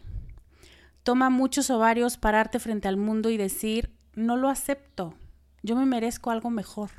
Toma 1.03 1.29
muchos 1.29 1.69
ovarios 1.69 2.17
pararte 2.17 2.59
frente 2.59 2.87
al 2.87 2.97
mundo 2.97 3.29
y 3.29 3.37
decir, 3.37 3.91
no 4.15 4.37
lo 4.37 4.49
acepto, 4.49 5.13
yo 5.61 5.75
me 5.75 5.85
merezco 5.85 6.31
algo 6.31 6.49
mejor 6.49 6.91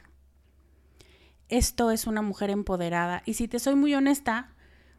esto 1.49 1.91
es 1.91 2.07
una 2.07 2.23
mujer 2.23 2.51
empoderada. 2.51 3.23
Y 3.27 3.35
si 3.35 3.49
te 3.49 3.59
soy 3.59 3.75
muy 3.75 3.95
honesta, 3.95 4.49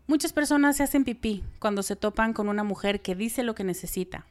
muchas 0.07 0.33
personas 0.33 0.77
se 0.77 0.83
hacen 0.83 1.03
pipí 1.03 1.43
cuando 1.59 1.83
se 1.83 1.95
topan 1.95 2.33
con 2.33 2.49
una 2.49 2.63
mujer 2.63 3.01
que 3.01 3.15
dice 3.15 3.43
lo 3.43 3.55
que 3.55 3.63
necesita. 3.63 4.25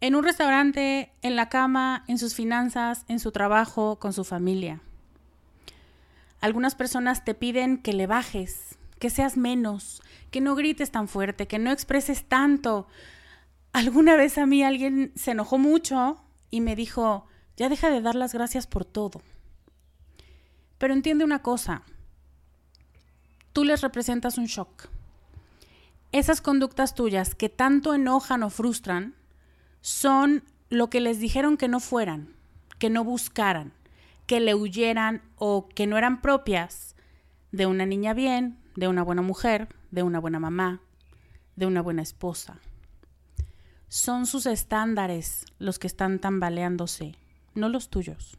En 0.00 0.16
un 0.16 0.24
restaurante, 0.24 1.12
en 1.22 1.36
la 1.36 1.48
cama, 1.48 2.04
en 2.08 2.18
sus 2.18 2.34
finanzas, 2.34 3.04
en 3.08 3.20
su 3.20 3.30
trabajo, 3.30 4.00
con 4.00 4.12
su 4.12 4.24
familia. 4.24 4.80
Algunas 6.40 6.74
personas 6.74 7.24
te 7.24 7.34
piden 7.34 7.78
que 7.78 7.92
le 7.92 8.08
bajes, 8.08 8.78
que 9.02 9.10
seas 9.10 9.36
menos, 9.36 10.00
que 10.30 10.40
no 10.40 10.54
grites 10.54 10.92
tan 10.92 11.08
fuerte, 11.08 11.48
que 11.48 11.58
no 11.58 11.72
expreses 11.72 12.22
tanto. 12.28 12.86
Alguna 13.72 14.14
vez 14.14 14.38
a 14.38 14.46
mí 14.46 14.62
alguien 14.62 15.10
se 15.16 15.32
enojó 15.32 15.58
mucho 15.58 16.22
y 16.52 16.60
me 16.60 16.76
dijo, 16.76 17.26
ya 17.56 17.68
deja 17.68 17.90
de 17.90 18.00
dar 18.00 18.14
las 18.14 18.32
gracias 18.32 18.68
por 18.68 18.84
todo. 18.84 19.20
Pero 20.78 20.94
entiende 20.94 21.24
una 21.24 21.42
cosa, 21.42 21.82
tú 23.52 23.64
les 23.64 23.80
representas 23.80 24.38
un 24.38 24.46
shock. 24.46 24.86
Esas 26.12 26.40
conductas 26.40 26.94
tuyas 26.94 27.34
que 27.34 27.48
tanto 27.48 27.94
enojan 27.94 28.44
o 28.44 28.50
frustran 28.50 29.16
son 29.80 30.44
lo 30.68 30.90
que 30.90 31.00
les 31.00 31.18
dijeron 31.18 31.56
que 31.56 31.66
no 31.66 31.80
fueran, 31.80 32.36
que 32.78 32.88
no 32.88 33.02
buscaran, 33.02 33.72
que 34.28 34.38
le 34.38 34.54
huyeran 34.54 35.22
o 35.38 35.68
que 35.68 35.88
no 35.88 35.98
eran 35.98 36.22
propias 36.22 36.94
de 37.50 37.66
una 37.66 37.84
niña 37.84 38.14
bien, 38.14 38.61
de 38.76 38.88
una 38.88 39.02
buena 39.02 39.22
mujer, 39.22 39.68
de 39.90 40.02
una 40.02 40.18
buena 40.18 40.40
mamá, 40.40 40.80
de 41.56 41.66
una 41.66 41.82
buena 41.82 42.02
esposa. 42.02 42.58
Son 43.88 44.26
sus 44.26 44.46
estándares 44.46 45.44
los 45.58 45.78
que 45.78 45.86
están 45.86 46.18
tambaleándose, 46.18 47.16
no 47.54 47.68
los 47.68 47.90
tuyos. 47.90 48.38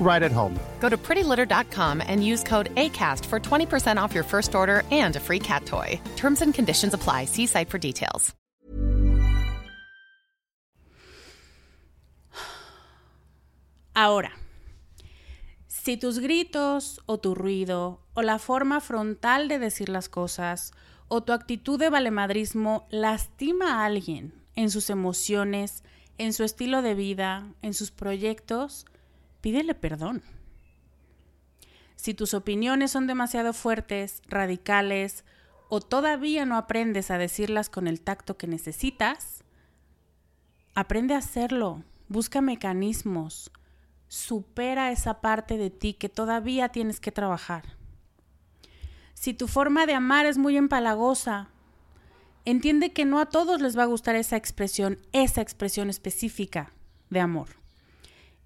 right 0.00 0.22
at 0.22 0.32
home. 0.32 0.58
Go 0.80 0.88
to 0.88 0.96
prettylitter.com 0.96 2.00
and 2.06 2.24
use 2.24 2.42
code 2.44 2.74
ACAST 2.76 3.24
for 3.26 3.40
20% 3.40 4.00
off 4.00 4.14
your 4.14 4.24
first 4.24 4.54
order 4.54 4.84
and 4.90 5.16
a 5.16 5.20
free 5.20 5.40
cat 5.40 5.66
toy. 5.66 6.00
Terms 6.16 6.42
and 6.42 6.54
conditions 6.54 6.94
apply. 6.94 7.24
See 7.24 7.46
site 7.46 7.68
for 7.68 7.78
details. 7.78 8.34
Ahora, 13.98 14.32
si 15.68 15.96
tus 15.96 16.18
gritos 16.18 17.00
o 17.06 17.16
tu 17.16 17.34
ruido 17.34 18.02
o 18.12 18.20
la 18.20 18.38
forma 18.38 18.82
frontal 18.82 19.48
de 19.48 19.58
decir 19.58 19.88
las 19.88 20.10
cosas 20.10 20.72
o 21.08 21.22
tu 21.22 21.32
actitud 21.32 21.78
de 21.78 21.88
valemadrismo 21.88 22.86
lastima 22.90 23.80
a 23.80 23.86
alguien 23.86 24.34
en 24.54 24.70
sus 24.70 24.90
emociones, 24.90 25.82
en 26.18 26.34
su 26.34 26.44
estilo 26.44 26.82
de 26.82 26.94
vida, 26.94 27.54
en 27.62 27.72
sus 27.72 27.90
proyectos, 27.90 28.84
pídele 29.46 29.76
perdón. 29.76 30.24
Si 31.94 32.14
tus 32.14 32.34
opiniones 32.34 32.90
son 32.90 33.06
demasiado 33.06 33.52
fuertes, 33.52 34.20
radicales, 34.26 35.24
o 35.68 35.80
todavía 35.80 36.44
no 36.44 36.56
aprendes 36.56 37.12
a 37.12 37.16
decirlas 37.16 37.70
con 37.70 37.86
el 37.86 38.00
tacto 38.00 38.36
que 38.36 38.48
necesitas, 38.48 39.44
aprende 40.74 41.14
a 41.14 41.18
hacerlo, 41.18 41.84
busca 42.08 42.40
mecanismos, 42.40 43.52
supera 44.08 44.90
esa 44.90 45.20
parte 45.20 45.58
de 45.58 45.70
ti 45.70 45.94
que 45.94 46.08
todavía 46.08 46.70
tienes 46.70 46.98
que 46.98 47.12
trabajar. 47.12 47.76
Si 49.14 49.32
tu 49.32 49.46
forma 49.46 49.86
de 49.86 49.94
amar 49.94 50.26
es 50.26 50.38
muy 50.38 50.56
empalagosa, 50.56 51.50
entiende 52.44 52.92
que 52.92 53.04
no 53.04 53.20
a 53.20 53.26
todos 53.26 53.60
les 53.60 53.78
va 53.78 53.84
a 53.84 53.92
gustar 53.94 54.16
esa 54.16 54.36
expresión, 54.36 54.98
esa 55.12 55.40
expresión 55.40 55.88
específica 55.88 56.72
de 57.10 57.20
amor. 57.20 57.65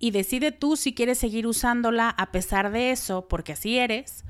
Y 0.00 0.10
decide 0.10 0.50
tú 0.50 0.76
si 0.76 0.94
quieres 0.94 1.18
seguir 1.18 1.46
usándola 1.46 2.08
a 2.08 2.32
pesar 2.32 2.72
de 2.72 2.90
eso, 2.90 3.28
porque 3.28 3.52
así 3.52 3.78
eres, 3.78 4.24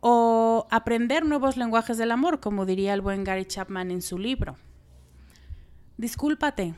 o 0.00 0.66
aprender 0.70 1.26
nuevos 1.26 1.56
lenguajes 1.56 1.98
del 1.98 2.12
amor, 2.12 2.40
como 2.40 2.64
diría 2.64 2.94
el 2.94 3.02
buen 3.02 3.24
Gary 3.24 3.44
Chapman 3.44 3.90
en 3.90 4.00
su 4.00 4.18
libro. 4.18 4.56
Discúlpate, 5.98 6.74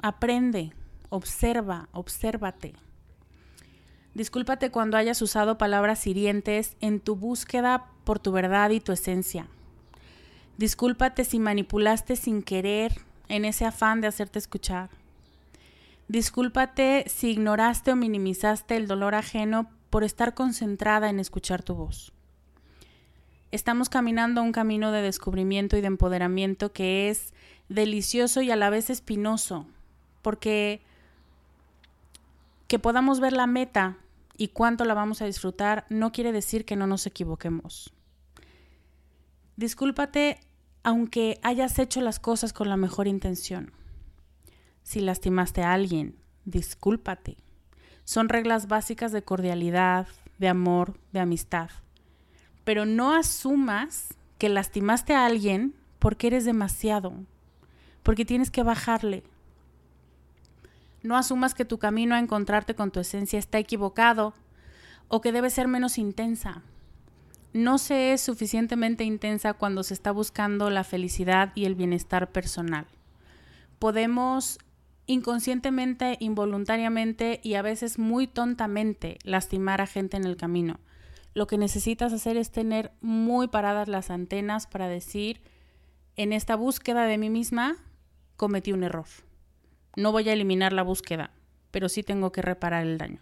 aprende, 0.00 0.72
observa, 1.08 1.88
obsérvate. 1.92 2.74
Discúlpate 4.14 4.70
cuando 4.70 4.96
hayas 4.96 5.22
usado 5.22 5.56
palabras 5.56 6.06
hirientes 6.06 6.76
en 6.80 7.00
tu 7.00 7.16
búsqueda 7.16 7.86
por 8.04 8.18
tu 8.18 8.30
verdad 8.30 8.70
y 8.70 8.80
tu 8.80 8.92
esencia. 8.92 9.48
Discúlpate 10.58 11.24
si 11.24 11.38
manipulaste 11.38 12.16
sin 12.16 12.42
querer 12.42 12.92
en 13.28 13.44
ese 13.44 13.64
afán 13.64 14.00
de 14.00 14.08
hacerte 14.08 14.38
escuchar. 14.38 14.90
Discúlpate 16.10 17.04
si 17.06 17.30
ignoraste 17.30 17.92
o 17.92 17.94
minimizaste 17.94 18.74
el 18.74 18.88
dolor 18.88 19.14
ajeno 19.14 19.70
por 19.90 20.02
estar 20.02 20.34
concentrada 20.34 21.08
en 21.08 21.20
escuchar 21.20 21.62
tu 21.62 21.76
voz. 21.76 22.12
Estamos 23.52 23.88
caminando 23.88 24.42
un 24.42 24.50
camino 24.50 24.90
de 24.90 25.02
descubrimiento 25.02 25.76
y 25.76 25.82
de 25.82 25.86
empoderamiento 25.86 26.72
que 26.72 27.10
es 27.10 27.32
delicioso 27.68 28.42
y 28.42 28.50
a 28.50 28.56
la 28.56 28.70
vez 28.70 28.90
espinoso, 28.90 29.66
porque 30.20 30.82
que 32.66 32.80
podamos 32.80 33.20
ver 33.20 33.32
la 33.32 33.46
meta 33.46 33.96
y 34.36 34.48
cuánto 34.48 34.84
la 34.84 34.94
vamos 34.94 35.22
a 35.22 35.26
disfrutar 35.26 35.86
no 35.90 36.10
quiere 36.10 36.32
decir 36.32 36.64
que 36.64 36.74
no 36.74 36.88
nos 36.88 37.06
equivoquemos. 37.06 37.92
Discúlpate 39.54 40.40
aunque 40.82 41.38
hayas 41.44 41.78
hecho 41.78 42.00
las 42.00 42.18
cosas 42.18 42.52
con 42.52 42.68
la 42.68 42.76
mejor 42.76 43.06
intención. 43.06 43.70
Si 44.82 45.00
lastimaste 45.00 45.62
a 45.62 45.72
alguien, 45.72 46.16
discúlpate. 46.44 47.36
Son 48.04 48.28
reglas 48.28 48.68
básicas 48.68 49.12
de 49.12 49.22
cordialidad, 49.22 50.08
de 50.38 50.48
amor, 50.48 50.98
de 51.12 51.20
amistad. 51.20 51.70
Pero 52.64 52.86
no 52.86 53.14
asumas 53.14 54.14
que 54.38 54.48
lastimaste 54.48 55.14
a 55.14 55.26
alguien 55.26 55.74
porque 55.98 56.28
eres 56.28 56.44
demasiado, 56.44 57.12
porque 58.02 58.24
tienes 58.24 58.50
que 58.50 58.62
bajarle, 58.62 59.22
no 61.02 61.16
asumas 61.16 61.54
que 61.54 61.64
tu 61.64 61.78
camino 61.78 62.14
a 62.14 62.18
encontrarte 62.18 62.74
con 62.74 62.90
tu 62.90 63.00
esencia 63.00 63.38
está 63.38 63.58
equivocado 63.58 64.34
o 65.08 65.20
que 65.20 65.32
debe 65.32 65.48
ser 65.48 65.66
menos 65.66 65.96
intensa. 65.96 66.62
No 67.52 67.78
se 67.78 68.12
es 68.12 68.20
suficientemente 68.20 69.04
intensa 69.04 69.54
cuando 69.54 69.82
se 69.82 69.94
está 69.94 70.12
buscando 70.12 70.68
la 70.70 70.84
felicidad 70.84 71.52
y 71.54 71.64
el 71.64 71.74
bienestar 71.74 72.30
personal. 72.30 72.86
Podemos 73.78 74.58
inconscientemente, 75.10 76.16
involuntariamente 76.20 77.40
y 77.42 77.54
a 77.54 77.62
veces 77.62 77.98
muy 77.98 78.28
tontamente 78.28 79.18
lastimar 79.24 79.80
a 79.80 79.88
gente 79.88 80.16
en 80.16 80.24
el 80.24 80.36
camino. 80.36 80.78
Lo 81.34 81.48
que 81.48 81.58
necesitas 81.58 82.12
hacer 82.12 82.36
es 82.36 82.52
tener 82.52 82.92
muy 83.00 83.48
paradas 83.48 83.88
las 83.88 84.10
antenas 84.10 84.68
para 84.68 84.86
decir, 84.86 85.42
en 86.14 86.32
esta 86.32 86.54
búsqueda 86.54 87.06
de 87.06 87.18
mí 87.18 87.28
misma, 87.28 87.76
cometí 88.36 88.72
un 88.72 88.84
error. 88.84 89.06
No 89.96 90.12
voy 90.12 90.28
a 90.28 90.32
eliminar 90.32 90.72
la 90.72 90.82
búsqueda, 90.82 91.32
pero 91.72 91.88
sí 91.88 92.04
tengo 92.04 92.30
que 92.30 92.42
reparar 92.42 92.86
el 92.86 92.96
daño. 92.96 93.20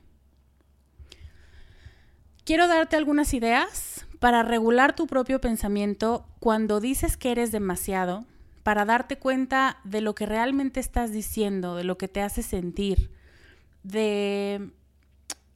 Quiero 2.44 2.68
darte 2.68 2.96
algunas 2.96 3.32
ideas 3.32 4.06
para 4.18 4.42
regular 4.42 4.94
tu 4.94 5.06
propio 5.06 5.40
pensamiento 5.40 6.26
cuando 6.38 6.80
dices 6.80 7.16
que 7.16 7.30
eres 7.30 7.50
demasiado, 7.50 8.26
para 8.68 8.84
darte 8.84 9.16
cuenta 9.16 9.80
de 9.84 10.02
lo 10.02 10.14
que 10.14 10.26
realmente 10.26 10.78
estás 10.78 11.10
diciendo, 11.10 11.74
de 11.74 11.84
lo 11.84 11.96
que 11.96 12.06
te 12.06 12.20
hace 12.20 12.42
sentir, 12.42 13.10
de 13.82 14.72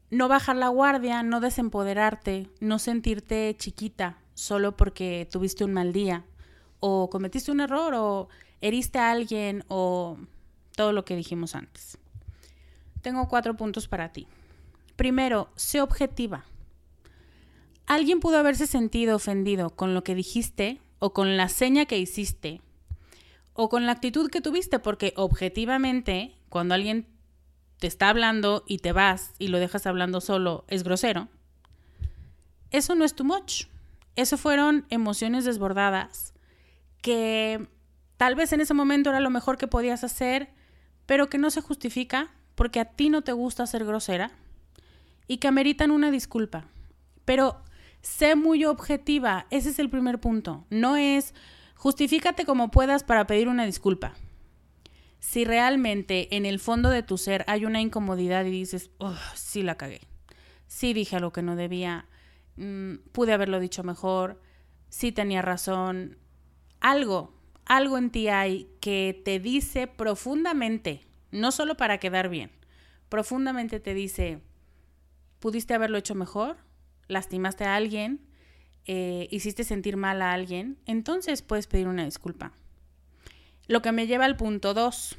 no 0.09 0.29
bajar 0.29 0.57
la 0.57 0.69
guardia, 0.69 1.23
no 1.23 1.41
desempoderarte, 1.41 2.49
no 2.61 2.79
sentirte 2.79 3.55
chiquita 3.59 4.17
solo 4.33 4.79
porque 4.79 5.29
tuviste 5.31 5.63
un 5.63 5.75
mal 5.75 5.93
día, 5.93 6.25
o 6.81 7.11
cometiste 7.11 7.53
un 7.53 7.61
error, 7.61 7.93
o 7.93 8.31
heriste 8.63 8.99
a 8.99 9.11
alguien, 9.11 9.63
o 9.69 10.17
todo 10.75 10.95
lo 10.95 11.05
que 11.05 11.15
dijimos 11.15 11.55
antes. 11.55 11.99
Tengo 13.03 13.29
cuatro 13.29 13.59
puntos 13.59 13.89
para 13.89 14.11
ti. 14.11 14.27
Primero, 14.97 15.51
sé 15.55 15.83
objetiva. 15.83 16.47
Alguien 17.85 18.21
pudo 18.21 18.39
haberse 18.39 18.67
sentido 18.67 19.17
ofendido 19.17 19.69
con 19.69 19.93
lo 19.93 20.03
que 20.03 20.15
dijiste 20.15 20.81
o 20.99 21.13
con 21.13 21.37
la 21.37 21.51
seña 21.51 21.85
que 21.85 21.99
hiciste 21.99 22.63
o 23.55 23.69
con 23.69 23.87
la 23.87 23.93
actitud 23.93 24.31
que 24.31 24.41
tuviste, 24.41 24.79
porque 24.79 25.13
objetivamente, 25.17 26.37
cuando 26.49 26.75
alguien 26.75 27.07
te 27.79 27.87
está 27.87 28.09
hablando 28.09 28.65
y 28.67 28.79
te 28.79 28.93
vas 28.93 29.35
y 29.39 29.49
lo 29.49 29.59
dejas 29.59 29.87
hablando 29.87 30.21
solo, 30.21 30.65
es 30.69 30.85
grosero. 30.85 31.29
Eso 32.71 32.95
no 32.95 33.05
es 33.05 33.15
too 33.15 33.25
much. 33.25 33.65
Eso 34.17 34.39
fueron 34.39 34.87
emociones 34.89 35.45
desbordadas 35.45 36.33
que 37.01 37.69
tal 38.17 38.35
vez 38.35 38.53
en 38.53 38.61
ese 38.61 38.75
momento 38.75 39.11
era 39.11 39.21
lo 39.21 39.31
mejor 39.31 39.59
que 39.59 39.67
podías 39.67 40.05
hacer 40.05 40.51
pero 41.07 41.29
que 41.29 41.39
no 41.39 41.51
se 41.51 41.61
justifica 41.61 42.31
porque 42.55 42.81
a 42.81 42.85
ti 42.85 43.11
no 43.11 43.23
te 43.23 43.33
gusta 43.33 43.67
ser 43.67 43.85
grosera 43.85 44.31
y 45.27 45.39
que 45.39 45.49
ameritan 45.49 45.91
una 45.91 46.11
disculpa. 46.11 46.65
Pero 47.25 47.63
sé 48.01 48.35
muy 48.35 48.65
objetiva, 48.65 49.47
ese 49.51 49.71
es 49.71 49.79
el 49.79 49.91
primer 49.91 50.21
punto. 50.21 50.65
No 50.71 50.97
es 50.97 51.35
justifícate 51.83 52.45
como 52.45 52.71
puedas 52.71 53.03
para 53.03 53.27
pedir 53.27 53.49
una 53.49 53.67
disculpa. 53.67 54.15
Si 55.19 55.45
realmente 55.45 56.37
en 56.37 56.47
el 56.47 56.61
fondo 56.61 56.91
de 56.91 57.03
tu 57.03 57.19
ser 57.19 57.45
hay 57.49 57.65
una 57.65 57.81
incomodidad 57.81 58.45
y 58.45 58.51
dices, 58.51 58.91
oh, 58.99 59.17
sí 59.35 59.63
la 59.63 59.77
cagué, 59.77 60.01
sí 60.69 60.93
dije 60.93 61.17
algo 61.17 61.33
que 61.33 61.43
no 61.43 61.57
debía, 61.57 62.07
mm, 62.57 62.95
pude 63.11 63.33
haberlo 63.33 63.59
dicho 63.59 63.83
mejor, 63.83 64.41
sí 64.89 65.11
tenía 65.11 65.43
razón, 65.43 66.19
algo 66.81 67.35
algo 67.65 67.99
en 67.99 68.11
ti 68.11 68.29
hay 68.29 68.69
que 68.81 69.21
te 69.25 69.39
dice 69.39 69.87
profundamente, 69.87 71.01
no 71.31 71.53
solo 71.53 71.77
para 71.77 71.99
quedar 71.99 72.29
bien, 72.29 72.51
profundamente 73.09 73.81
te 73.81 73.95
dice, 73.95 74.41
pudiste 75.39 75.75
haberlo 75.75 75.99
hecho 75.99 76.15
mejor, 76.15 76.57
lastimaste 77.09 77.65
a 77.65 77.77
alguien, 77.77 78.21
eh, 78.87 79.29
hiciste 79.31 79.65
sentir 79.65 79.97
mal 79.97 80.23
a 80.23 80.33
alguien, 80.33 80.79
entonces 80.87 81.43
puedes 81.43 81.67
pedir 81.67 81.89
una 81.89 82.05
disculpa. 82.05 82.53
Lo 83.69 83.83
que 83.83 83.93
me 83.93 84.07
lleva 84.07 84.25
al 84.25 84.37
punto 84.37 84.75
2. 84.75 85.17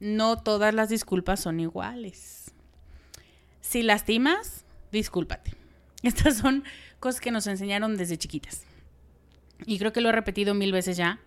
No 0.00 0.42
todas 0.42 0.74
las 0.74 0.88
disculpas 0.88 1.40
son 1.40 1.60
iguales. 1.60 2.52
Si 3.60 3.82
lastimas, 3.82 4.64
discúlpate. 4.90 5.52
Estas 6.02 6.38
son 6.38 6.64
cosas 7.00 7.20
que 7.20 7.30
nos 7.30 7.46
enseñaron 7.46 7.96
desde 7.96 8.18
chiquitas. 8.18 8.64
Y 9.66 9.78
creo 9.78 9.92
que 9.92 10.00
lo 10.00 10.08
he 10.08 10.12
repetido 10.12 10.54
mil 10.54 10.72
veces 10.72 10.96
ya, 10.96 11.20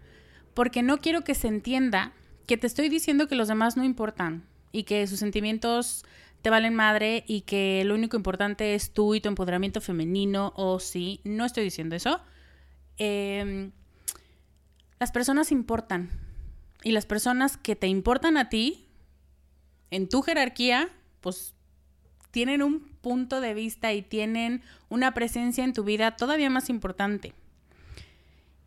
porque 0.53 0.83
no 0.83 0.97
quiero 0.97 1.23
que 1.23 1.35
se 1.35 1.47
entienda 1.47 2.13
que 2.45 2.57
te 2.57 2.67
estoy 2.67 2.89
diciendo 2.89 3.27
que 3.27 3.35
los 3.35 3.47
demás 3.47 3.77
no 3.77 3.83
importan 3.83 4.43
y 4.71 4.83
que 4.83 5.07
sus 5.07 5.19
sentimientos 5.19 6.03
valen 6.49 6.75
madre 6.75 7.23
y 7.27 7.41
que 7.41 7.83
lo 7.85 7.95
único 7.95 8.17
importante 8.17 8.75
es 8.75 8.91
tú 8.93 9.15
y 9.15 9.21
tu 9.21 9.29
empoderamiento 9.29 9.81
femenino 9.81 10.53
o 10.55 10.79
sí, 10.79 11.21
no 11.23 11.45
estoy 11.45 11.63
diciendo 11.63 11.95
eso. 11.95 12.21
Em, 12.97 13.71
las 14.99 15.11
personas 15.11 15.51
importan 15.51 16.09
y 16.83 16.91
las 16.91 17.05
personas 17.05 17.57
que 17.57 17.75
te 17.75 17.87
importan 17.87 18.37
a 18.37 18.49
ti, 18.49 18.87
en 19.91 20.09
tu 20.09 20.21
jerarquía, 20.21 20.89
pues 21.21 21.53
tienen 22.31 22.61
un 22.61 22.81
punto 23.01 23.41
de 23.41 23.53
vista 23.53 23.93
y 23.93 24.01
tienen 24.01 24.61
una 24.89 25.13
presencia 25.13 25.63
en 25.63 25.73
tu 25.73 25.83
vida 25.83 26.15
todavía 26.17 26.49
más 26.49 26.69
importante. 26.69 27.33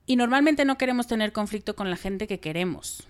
Y 0.06 0.16
normalmente 0.16 0.64
no 0.64 0.76
queremos 0.76 1.06
tener 1.06 1.32
conflicto 1.32 1.76
con 1.76 1.88
la 1.88 1.96
gente 1.96 2.26
que 2.26 2.40
queremos. 2.40 3.04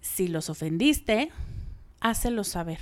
Si 0.00 0.26
los 0.26 0.50
ofendiste, 0.50 1.30
hácelo 2.00 2.44
saber. 2.44 2.80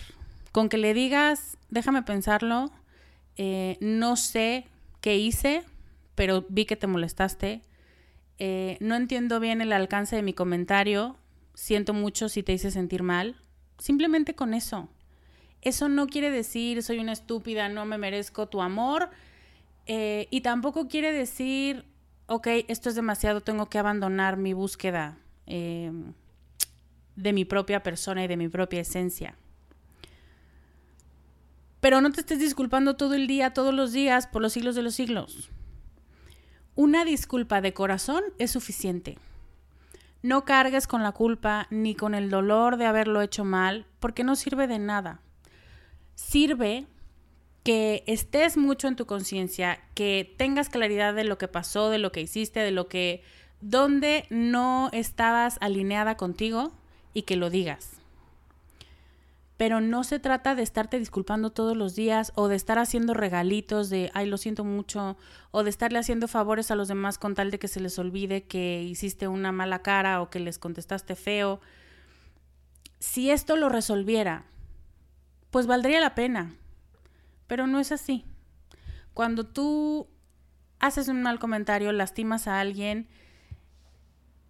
Con 0.52 0.68
que 0.68 0.78
le 0.78 0.94
digas, 0.94 1.58
déjame 1.70 2.02
pensarlo, 2.02 2.70
eh, 3.36 3.76
no 3.80 4.16
sé 4.16 4.66
qué 5.00 5.16
hice, 5.16 5.64
pero 6.14 6.44
vi 6.48 6.64
que 6.64 6.76
te 6.76 6.86
molestaste. 6.86 7.62
Eh, 8.38 8.76
no 8.80 8.96
entiendo 8.96 9.40
bien 9.40 9.60
el 9.60 9.72
alcance 9.72 10.16
de 10.16 10.22
mi 10.22 10.32
comentario. 10.32 11.16
Siento 11.54 11.92
mucho 11.92 12.28
si 12.28 12.42
te 12.42 12.52
hice 12.52 12.70
sentir 12.70 13.02
mal. 13.02 13.36
Simplemente 13.78 14.34
con 14.34 14.54
eso. 14.54 14.88
Eso 15.62 15.88
no 15.88 16.06
quiere 16.06 16.30
decir 16.30 16.82
soy 16.82 16.98
una 16.98 17.12
estúpida, 17.12 17.68
no 17.68 17.84
me 17.84 17.98
merezco 17.98 18.48
tu 18.48 18.62
amor. 18.62 19.10
Eh, 19.86 20.28
y 20.30 20.40
tampoco 20.42 20.88
quiere 20.88 21.12
decir, 21.12 21.84
ok, 22.26 22.46
esto 22.68 22.88
es 22.88 22.94
demasiado, 22.94 23.40
tengo 23.40 23.66
que 23.66 23.78
abandonar 23.78 24.36
mi 24.36 24.52
búsqueda 24.52 25.16
de 27.18 27.32
mi 27.32 27.44
propia 27.44 27.82
persona 27.82 28.24
y 28.24 28.28
de 28.28 28.36
mi 28.36 28.48
propia 28.48 28.80
esencia. 28.80 29.34
Pero 31.80 32.00
no 32.00 32.10
te 32.12 32.20
estés 32.20 32.38
disculpando 32.38 32.96
todo 32.96 33.14
el 33.14 33.26
día, 33.26 33.52
todos 33.52 33.74
los 33.74 33.92
días, 33.92 34.28
por 34.28 34.40
los 34.40 34.52
siglos 34.52 34.76
de 34.76 34.82
los 34.82 34.94
siglos. 34.94 35.50
Una 36.76 37.04
disculpa 37.04 37.60
de 37.60 37.74
corazón 37.74 38.22
es 38.38 38.52
suficiente. 38.52 39.18
No 40.22 40.44
cargues 40.44 40.86
con 40.86 41.02
la 41.02 41.12
culpa 41.12 41.66
ni 41.70 41.96
con 41.96 42.14
el 42.14 42.30
dolor 42.30 42.76
de 42.76 42.86
haberlo 42.86 43.20
hecho 43.20 43.44
mal, 43.44 43.86
porque 43.98 44.22
no 44.22 44.36
sirve 44.36 44.68
de 44.68 44.78
nada. 44.78 45.20
Sirve 46.14 46.86
que 47.64 48.04
estés 48.06 48.56
mucho 48.56 48.86
en 48.86 48.94
tu 48.94 49.06
conciencia, 49.06 49.80
que 49.94 50.34
tengas 50.38 50.68
claridad 50.68 51.14
de 51.14 51.24
lo 51.24 51.36
que 51.36 51.48
pasó, 51.48 51.90
de 51.90 51.98
lo 51.98 52.12
que 52.12 52.20
hiciste, 52.20 52.60
de 52.60 52.70
lo 52.70 52.88
que, 52.88 53.22
donde 53.60 54.24
no 54.30 54.88
estabas 54.92 55.58
alineada 55.60 56.16
contigo 56.16 56.72
y 57.18 57.22
que 57.22 57.34
lo 57.34 57.50
digas. 57.50 58.00
Pero 59.56 59.80
no 59.80 60.04
se 60.04 60.20
trata 60.20 60.54
de 60.54 60.62
estarte 60.62 61.00
disculpando 61.00 61.50
todos 61.50 61.76
los 61.76 61.96
días 61.96 62.30
o 62.36 62.46
de 62.46 62.54
estar 62.54 62.78
haciendo 62.78 63.12
regalitos 63.12 63.90
de, 63.90 64.12
ay, 64.14 64.26
lo 64.26 64.36
siento 64.36 64.62
mucho, 64.62 65.16
o 65.50 65.64
de 65.64 65.70
estarle 65.70 65.98
haciendo 65.98 66.28
favores 66.28 66.70
a 66.70 66.76
los 66.76 66.86
demás 66.86 67.18
con 67.18 67.34
tal 67.34 67.50
de 67.50 67.58
que 67.58 67.66
se 67.66 67.80
les 67.80 67.98
olvide 67.98 68.44
que 68.44 68.84
hiciste 68.84 69.26
una 69.26 69.50
mala 69.50 69.82
cara 69.82 70.22
o 70.22 70.30
que 70.30 70.38
les 70.38 70.60
contestaste 70.60 71.16
feo. 71.16 71.60
Si 73.00 73.32
esto 73.32 73.56
lo 73.56 73.68
resolviera, 73.68 74.44
pues 75.50 75.66
valdría 75.66 75.98
la 75.98 76.14
pena. 76.14 76.54
Pero 77.48 77.66
no 77.66 77.80
es 77.80 77.90
así. 77.90 78.24
Cuando 79.12 79.44
tú 79.44 80.06
haces 80.78 81.08
un 81.08 81.20
mal 81.20 81.40
comentario, 81.40 81.90
lastimas 81.90 82.46
a 82.46 82.60
alguien, 82.60 83.08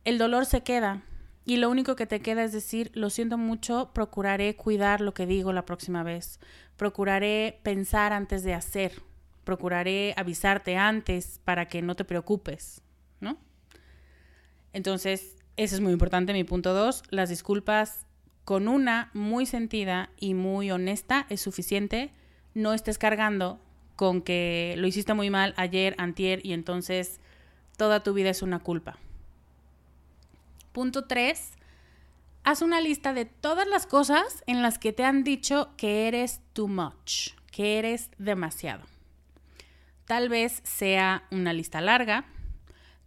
el 0.04 0.18
dolor 0.18 0.44
se 0.44 0.62
queda 0.62 1.07
y 1.48 1.56
lo 1.56 1.70
único 1.70 1.96
que 1.96 2.06
te 2.06 2.20
queda 2.20 2.44
es 2.44 2.52
decir, 2.52 2.90
lo 2.92 3.08
siento 3.08 3.38
mucho, 3.38 3.90
procuraré 3.94 4.54
cuidar 4.54 5.00
lo 5.00 5.14
que 5.14 5.24
digo 5.24 5.50
la 5.54 5.64
próxima 5.64 6.02
vez, 6.02 6.40
procuraré 6.76 7.58
pensar 7.62 8.12
antes 8.12 8.42
de 8.42 8.52
hacer, 8.52 9.00
procuraré 9.44 10.12
avisarte 10.18 10.76
antes 10.76 11.40
para 11.44 11.66
que 11.66 11.80
no 11.80 11.96
te 11.96 12.04
preocupes, 12.04 12.82
¿no? 13.20 13.38
Entonces, 14.74 15.36
ese 15.56 15.76
es 15.76 15.80
muy 15.80 15.94
importante, 15.94 16.34
mi 16.34 16.44
punto 16.44 16.74
dos, 16.74 17.02
las 17.08 17.30
disculpas 17.30 18.04
con 18.44 18.68
una 18.68 19.10
muy 19.14 19.46
sentida 19.46 20.10
y 20.18 20.34
muy 20.34 20.70
honesta 20.70 21.24
es 21.30 21.40
suficiente, 21.40 22.12
no 22.52 22.74
estés 22.74 22.98
cargando 22.98 23.58
con 23.96 24.20
que 24.20 24.74
lo 24.76 24.86
hiciste 24.86 25.14
muy 25.14 25.30
mal 25.30 25.54
ayer, 25.56 25.94
antier 25.96 26.44
y 26.44 26.52
entonces 26.52 27.20
toda 27.78 28.02
tu 28.02 28.12
vida 28.12 28.28
es 28.28 28.42
una 28.42 28.58
culpa. 28.58 28.98
Punto 30.78 31.06
3. 31.06 31.54
Haz 32.44 32.62
una 32.62 32.80
lista 32.80 33.12
de 33.12 33.24
todas 33.24 33.66
las 33.66 33.84
cosas 33.84 34.44
en 34.46 34.62
las 34.62 34.78
que 34.78 34.92
te 34.92 35.02
han 35.02 35.24
dicho 35.24 35.70
que 35.76 36.06
eres 36.06 36.40
too 36.52 36.68
much, 36.68 37.30
que 37.50 37.80
eres 37.80 38.12
demasiado. 38.18 38.84
Tal 40.04 40.28
vez 40.28 40.60
sea 40.62 41.24
una 41.32 41.52
lista 41.52 41.80
larga, 41.80 42.26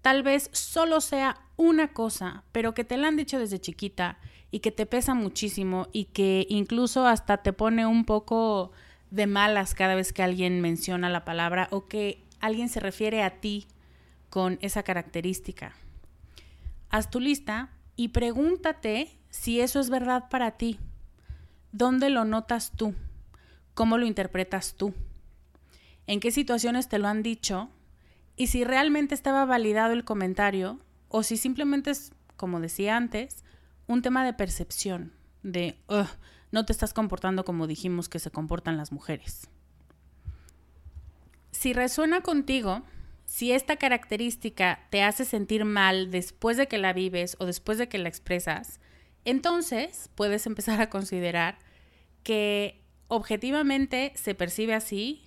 tal 0.01 0.21
vez 0.21 0.49
solo 0.51 0.99
sea 0.99 1.39
una 1.55 1.93
cosa, 1.93 2.43
pero 2.51 2.73
que 2.73 2.83
te 2.83 2.97
la 2.97 3.07
han 3.07 3.15
dicho 3.15 3.39
desde 3.39 3.61
chiquita 3.61 4.17
y 4.51 4.59
que 4.59 4.73
te 4.73 4.85
pesa 4.85 5.13
muchísimo 5.13 5.87
y 5.93 6.07
que 6.11 6.45
incluso 6.49 7.07
hasta 7.07 7.37
te 7.37 7.53
pone 7.53 7.85
un 7.85 8.03
poco 8.03 8.73
de 9.11 9.27
malas 9.27 9.75
cada 9.75 9.95
vez 9.95 10.11
que 10.11 10.23
alguien 10.23 10.59
menciona 10.59 11.09
la 11.09 11.23
palabra 11.23 11.69
o 11.71 11.87
que 11.87 12.21
alguien 12.41 12.67
se 12.67 12.81
refiere 12.81 13.23
a 13.23 13.39
ti 13.39 13.65
con 14.29 14.59
esa 14.61 14.83
característica 14.83 15.73
haz 16.91 17.09
tu 17.09 17.19
lista 17.19 17.71
y 17.95 18.09
pregúntate 18.09 19.17
si 19.29 19.61
eso 19.61 19.79
es 19.79 19.89
verdad 19.89 20.29
para 20.29 20.51
ti. 20.51 20.79
¿Dónde 21.71 22.09
lo 22.09 22.25
notas 22.25 22.73
tú? 22.75 22.93
¿Cómo 23.73 23.97
lo 23.97 24.05
interpretas 24.05 24.75
tú? 24.75 24.93
¿En 26.05 26.19
qué 26.19 26.31
situaciones 26.31 26.89
te 26.89 26.99
lo 26.99 27.07
han 27.07 27.23
dicho? 27.23 27.69
Y 28.35 28.47
si 28.47 28.63
realmente 28.63 29.15
estaba 29.15 29.45
validado 29.45 29.93
el 29.93 30.03
comentario 30.03 30.79
o 31.07 31.23
si 31.23 31.37
simplemente 31.37 31.91
es, 31.91 32.11
como 32.35 32.59
decía 32.59 32.97
antes, 32.97 33.43
un 33.87 34.01
tema 34.01 34.25
de 34.25 34.33
percepción, 34.33 35.13
de 35.43 35.77
no 36.51 36.65
te 36.65 36.73
estás 36.73 36.93
comportando 36.93 37.45
como 37.45 37.67
dijimos 37.67 38.09
que 38.09 38.19
se 38.19 38.31
comportan 38.31 38.75
las 38.77 38.91
mujeres. 38.91 39.47
Si 41.51 41.73
resuena 41.73 42.21
contigo, 42.21 42.83
si 43.31 43.53
esta 43.53 43.77
característica 43.77 44.81
te 44.89 45.03
hace 45.03 45.23
sentir 45.23 45.63
mal 45.63 46.11
después 46.11 46.57
de 46.57 46.67
que 46.67 46.77
la 46.77 46.91
vives 46.91 47.37
o 47.39 47.45
después 47.45 47.77
de 47.77 47.87
que 47.87 47.97
la 47.97 48.09
expresas, 48.09 48.81
entonces 49.23 50.09
puedes 50.15 50.45
empezar 50.47 50.81
a 50.81 50.89
considerar 50.89 51.57
que 52.23 52.83
objetivamente 53.07 54.11
se 54.15 54.35
percibe 54.35 54.73
así 54.73 55.23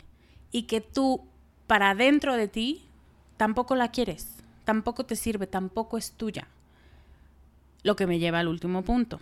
y 0.53 0.65
que 0.65 0.83
tú, 0.83 1.27
para 1.67 1.95
dentro 1.95 2.37
de 2.37 2.47
ti, 2.47 2.87
tampoco 3.39 3.75
la 3.75 3.91
quieres, 3.91 4.37
tampoco 4.67 5.07
te 5.07 5.17
sirve, 5.17 5.47
tampoco 5.47 5.97
es 5.97 6.13
tuya. 6.13 6.47
Lo 7.85 7.97
que 7.97 8.07
me 8.07 8.19
lleva 8.19 8.41
al 8.41 8.49
último 8.49 8.83
punto. 8.83 9.19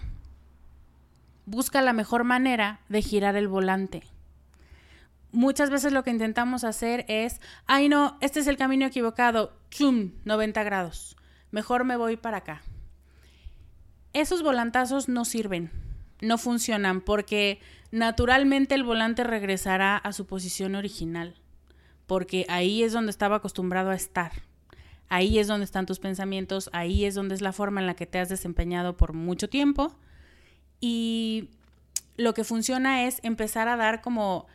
Busca 1.47 1.83
la 1.83 1.93
mejor 1.93 2.25
manera 2.25 2.81
de 2.89 3.01
girar 3.01 3.37
el 3.37 3.47
volante 3.47 4.03
muchas 5.33 5.71
veces 5.71 5.93
lo 5.93 6.05
que 6.05 6.11
intentamos 6.11 6.65
hacer 6.65 7.05
es, 7.09 7.41
ay 7.67 7.89
no, 7.89 8.17
este 8.21 8.41
es 8.41 8.47
el 8.47 8.57
camino 8.57 8.87
equivocado, 8.87 9.53
chum, 9.71 10.13
90 10.25 10.63
grados, 10.63 11.17
mejor 11.51 11.85
me 11.85 11.97
voy 11.97 12.17
para 12.17 12.39
acá. 12.39 12.63
Esos 14.13 14.43
volantazos 14.43 15.09
no 15.09 15.25
sirven, 15.25 15.71
no 16.21 16.39
funcionan 16.39 17.01
porque 17.01 17.61
naturalmente 17.91 18.75
el 18.75 18.85
volante 18.85 19.25
regresará 19.25 19.97
a 19.97 20.13
su 20.13 20.27
posición 20.27 20.75
original, 20.75 21.35
porque 22.07 22.45
ahí 22.49 22.83
es 22.83 22.93
donde 22.93 23.11
estaba 23.11 23.37
acostumbrado 23.37 23.91
a 23.91 23.95
estar. 23.95 24.33
Ahí 25.09 25.39
es 25.39 25.47
donde 25.47 25.65
están 25.65 25.85
tus 25.85 25.99
pensamientos, 25.99 26.71
ahí 26.73 27.05
es 27.05 27.15
donde 27.15 27.35
es 27.35 27.43
la 27.43 27.53
forma 27.53 27.83
en 27.83 27.87
la 27.87 27.95
que 27.95 28.07
te 28.07 28.19
has 28.19 28.31
desempeñado 28.31 28.97
por 28.97 29.13
mucho 29.13 29.49
tiempo. 29.51 29.95
Y 30.81 31.51
lo 32.17 32.33
que 32.33 32.45
funciona 32.45 33.07
es 33.07 33.21
empezar 33.23 33.69
a 33.69 33.77
dar 33.77 34.01
como 34.01 34.47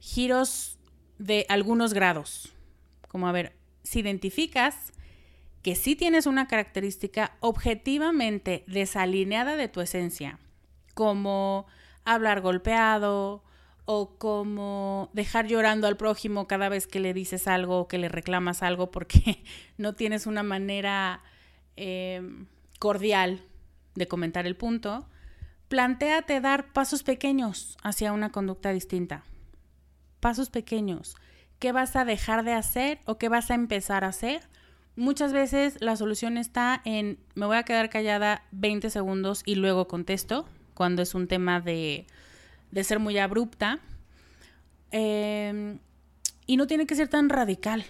giros 0.00 0.78
de 1.18 1.46
algunos 1.48 1.94
grados. 1.94 2.52
Como 3.08 3.28
a 3.28 3.32
ver, 3.32 3.56
si 3.82 4.00
identificas 4.00 4.92
que 5.62 5.74
sí 5.74 5.96
tienes 5.96 6.26
una 6.26 6.46
característica 6.46 7.36
objetivamente 7.40 8.64
desalineada 8.66 9.56
de 9.56 9.68
tu 9.68 9.80
esencia, 9.80 10.38
como 10.94 11.66
hablar 12.04 12.40
golpeado 12.40 13.42
o 13.84 14.16
como 14.18 15.10
dejar 15.14 15.46
llorando 15.46 15.86
al 15.86 15.96
prójimo 15.96 16.46
cada 16.46 16.68
vez 16.68 16.86
que 16.86 17.00
le 17.00 17.14
dices 17.14 17.48
algo 17.48 17.80
o 17.80 17.88
que 17.88 17.98
le 17.98 18.08
reclamas 18.08 18.62
algo 18.62 18.90
porque 18.90 19.42
no 19.78 19.94
tienes 19.94 20.26
una 20.26 20.42
manera 20.42 21.22
em, 21.76 22.46
cordial 22.78 23.42
de 23.94 24.06
comentar 24.06 24.46
el 24.46 24.56
punto, 24.56 25.08
plantéate 25.68 26.40
dar 26.40 26.72
pasos 26.72 27.02
pequeños 27.02 27.76
hacia 27.82 28.12
una 28.12 28.30
conducta 28.30 28.72
distinta. 28.72 29.24
Pasos 30.20 30.50
pequeños. 30.50 31.16
¿Qué 31.58 31.72
vas 31.72 31.96
a 31.96 32.04
dejar 32.04 32.44
de 32.44 32.52
hacer 32.52 33.00
o 33.04 33.18
qué 33.18 33.28
vas 33.28 33.50
a 33.50 33.54
empezar 33.54 34.04
a 34.04 34.08
hacer? 34.08 34.42
Muchas 34.96 35.32
veces 35.32 35.76
la 35.80 35.96
solución 35.96 36.38
está 36.38 36.80
en 36.84 37.18
me 37.34 37.46
voy 37.46 37.56
a 37.56 37.62
quedar 37.62 37.88
callada 37.88 38.44
20 38.52 38.90
segundos 38.90 39.42
y 39.44 39.54
luego 39.54 39.88
contesto, 39.88 40.48
cuando 40.74 41.02
es 41.02 41.14
un 41.14 41.28
tema 41.28 41.60
de 41.60 42.06
de 42.70 42.84
ser 42.84 42.98
muy 42.98 43.18
abrupta. 43.18 43.80
Em, 44.90 45.78
y 46.46 46.56
no 46.56 46.66
tiene 46.66 46.86
que 46.86 46.94
ser 46.94 47.08
tan 47.08 47.28
radical. 47.28 47.84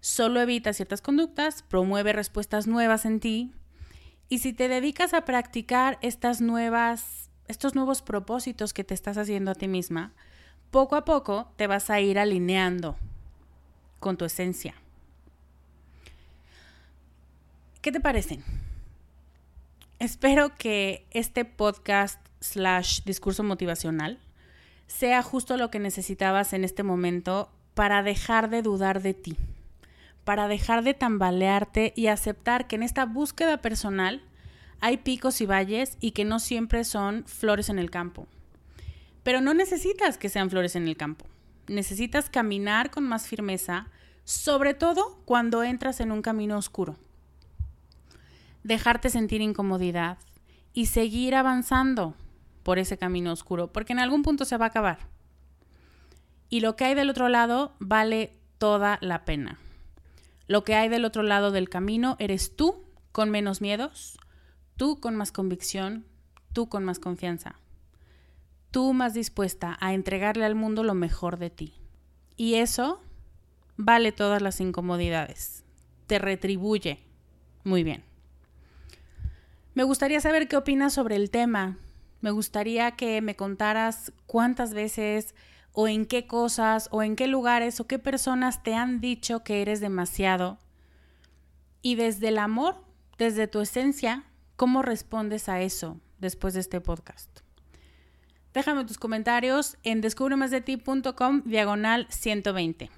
Solo 0.00 0.40
evita 0.40 0.72
ciertas 0.72 1.02
conductas, 1.02 1.62
promueve 1.62 2.12
respuestas 2.12 2.66
nuevas 2.66 3.04
en 3.04 3.20
ti. 3.20 3.52
Y 4.28 4.38
si 4.38 4.52
te 4.52 4.68
dedicas 4.68 5.14
a 5.14 5.24
practicar 5.24 5.98
estas 6.02 6.40
nuevas, 6.40 7.30
estos 7.48 7.74
nuevos 7.74 8.02
propósitos 8.02 8.72
que 8.72 8.84
te 8.84 8.94
estás 8.94 9.18
haciendo 9.18 9.50
a 9.50 9.54
ti 9.54 9.68
misma, 9.68 10.14
poco 10.70 10.96
a 10.96 11.04
poco 11.04 11.50
te 11.56 11.66
vas 11.66 11.90
a 11.90 12.00
ir 12.00 12.18
alineando 12.18 12.96
con 14.00 14.16
tu 14.16 14.24
esencia. 14.24 14.74
¿Qué 17.80 17.92
te 17.92 18.00
parecen? 18.00 18.42
Espero 19.98 20.54
que 20.56 21.06
este 21.10 21.44
podcast 21.44 22.20
slash 22.40 23.02
discurso 23.04 23.42
motivacional 23.42 24.18
sea 24.86 25.22
justo 25.22 25.56
lo 25.56 25.70
que 25.70 25.78
necesitabas 25.78 26.52
en 26.52 26.64
este 26.64 26.82
momento 26.82 27.50
para 27.74 28.02
dejar 28.02 28.50
de 28.50 28.62
dudar 28.62 29.02
de 29.02 29.14
ti, 29.14 29.36
para 30.24 30.48
dejar 30.48 30.82
de 30.82 30.94
tambalearte 30.94 31.92
y 31.96 32.08
aceptar 32.08 32.66
que 32.66 32.76
en 32.76 32.82
esta 32.82 33.04
búsqueda 33.04 33.58
personal 33.58 34.22
hay 34.80 34.98
picos 34.98 35.40
y 35.40 35.46
valles 35.46 35.96
y 36.00 36.10
que 36.10 36.24
no 36.24 36.38
siempre 36.38 36.84
son 36.84 37.24
flores 37.26 37.68
en 37.68 37.78
el 37.78 37.90
campo. 37.90 38.26
Pero 39.26 39.40
no 39.40 39.54
necesitas 39.54 40.18
que 40.18 40.28
sean 40.28 40.50
flores 40.50 40.76
en 40.76 40.86
el 40.86 40.96
campo. 40.96 41.26
Necesitas 41.66 42.30
caminar 42.30 42.92
con 42.92 43.02
más 43.02 43.26
firmeza, 43.26 43.88
sobre 44.22 44.72
todo 44.72 45.20
cuando 45.24 45.64
entras 45.64 45.98
en 45.98 46.12
un 46.12 46.22
camino 46.22 46.56
oscuro. 46.56 46.96
Dejarte 48.62 49.10
sentir 49.10 49.40
incomodidad 49.40 50.18
y 50.74 50.86
seguir 50.86 51.34
avanzando 51.34 52.14
por 52.62 52.78
ese 52.78 52.98
camino 52.98 53.32
oscuro, 53.32 53.72
porque 53.72 53.94
en 53.94 53.98
algún 53.98 54.22
punto 54.22 54.44
se 54.44 54.58
va 54.58 54.66
a 54.66 54.68
acabar. 54.68 54.98
Y 56.48 56.60
lo 56.60 56.76
que 56.76 56.84
hay 56.84 56.94
del 56.94 57.10
otro 57.10 57.28
lado 57.28 57.74
vale 57.80 58.32
toda 58.58 58.96
la 59.00 59.24
pena. 59.24 59.58
Lo 60.46 60.62
que 60.62 60.76
hay 60.76 60.88
del 60.88 61.04
otro 61.04 61.24
lado 61.24 61.50
del 61.50 61.68
camino 61.68 62.14
eres 62.20 62.54
tú 62.54 62.84
con 63.10 63.30
menos 63.30 63.60
miedos, 63.60 64.20
tú 64.76 65.00
con 65.00 65.16
más 65.16 65.32
convicción, 65.32 66.06
tú 66.52 66.68
con 66.68 66.84
más 66.84 67.00
confianza, 67.00 67.56
tú 68.76 68.92
más 68.92 69.14
dispuesta 69.14 69.78
a 69.80 69.94
entregarle 69.94 70.44
al 70.44 70.54
mundo 70.54 70.84
lo 70.84 70.92
mejor 70.92 71.38
de 71.38 71.48
ti. 71.48 71.72
Y 72.36 72.56
eso 72.56 73.00
vale 73.78 74.12
todas 74.12 74.42
las 74.42 74.60
incomodidades, 74.60 75.64
te 76.06 76.18
retribuye. 76.18 77.00
Muy 77.64 77.84
bien. 77.84 78.04
Me 79.72 79.82
gustaría 79.82 80.20
saber 80.20 80.46
qué 80.46 80.58
opinas 80.58 80.92
sobre 80.92 81.16
el 81.16 81.30
tema, 81.30 81.78
me 82.20 82.30
gustaría 82.30 82.90
que 82.96 83.22
me 83.22 83.34
contaras 83.34 84.12
cuántas 84.26 84.74
veces 84.74 85.34
o 85.72 85.88
en 85.88 86.04
qué 86.04 86.26
cosas 86.26 86.90
o 86.92 87.02
en 87.02 87.16
qué 87.16 87.28
lugares 87.28 87.80
o 87.80 87.86
qué 87.86 87.98
personas 87.98 88.62
te 88.62 88.74
han 88.74 89.00
dicho 89.00 89.42
que 89.42 89.62
eres 89.62 89.80
demasiado. 89.80 90.58
Y 91.80 91.94
desde 91.94 92.28
el 92.28 92.36
amor, 92.36 92.76
desde 93.16 93.46
tu 93.46 93.62
esencia, 93.62 94.24
¿cómo 94.56 94.82
respondes 94.82 95.48
a 95.48 95.62
eso 95.62 95.98
después 96.18 96.52
de 96.52 96.60
este 96.60 96.82
podcast? 96.82 97.45
Déjame 98.56 98.86
tus 98.86 98.96
comentarios 98.96 99.76
en 99.82 100.00
descubremasdeti.com 100.00 101.42
diagonal 101.44 102.06
120. 102.08 102.90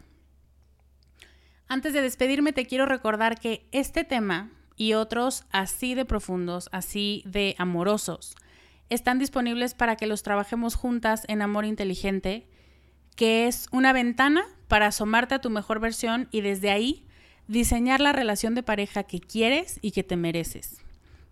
Antes 1.67 1.93
de 1.93 2.01
despedirme 2.01 2.53
te 2.53 2.65
quiero 2.65 2.87
recordar 2.87 3.41
que 3.41 3.67
este 3.73 4.05
tema 4.05 4.53
y 4.77 4.93
otros 4.93 5.47
así 5.51 5.97
de 5.97 6.05
profundos, 6.05 6.69
así 6.71 7.25
de 7.27 7.57
amorosos, 7.59 8.37
están 8.89 9.19
disponibles 9.19 9.75
para 9.75 9.97
que 9.97 10.07
los 10.07 10.23
trabajemos 10.23 10.77
juntas 10.77 11.25
en 11.27 11.43
Amor 11.43 11.65
Inteligente, 11.65 12.47
que 13.17 13.49
es 13.49 13.67
una 13.73 13.93
ventana 13.93 14.45
para 14.69 14.87
asomarte 14.87 15.35
a 15.35 15.41
tu 15.41 15.51
mejor 15.51 15.81
versión 15.81 16.29
y 16.31 16.41
desde 16.41 16.71
ahí 16.71 17.05
diseñar 17.49 18.01
la 18.01 18.13
relación 18.13 18.55
de 18.55 18.63
pareja 18.63 19.03
que 19.03 19.19
quieres 19.19 19.81
y 19.83 19.91
que 19.91 20.05
te 20.05 20.17
mereces. 20.17 20.81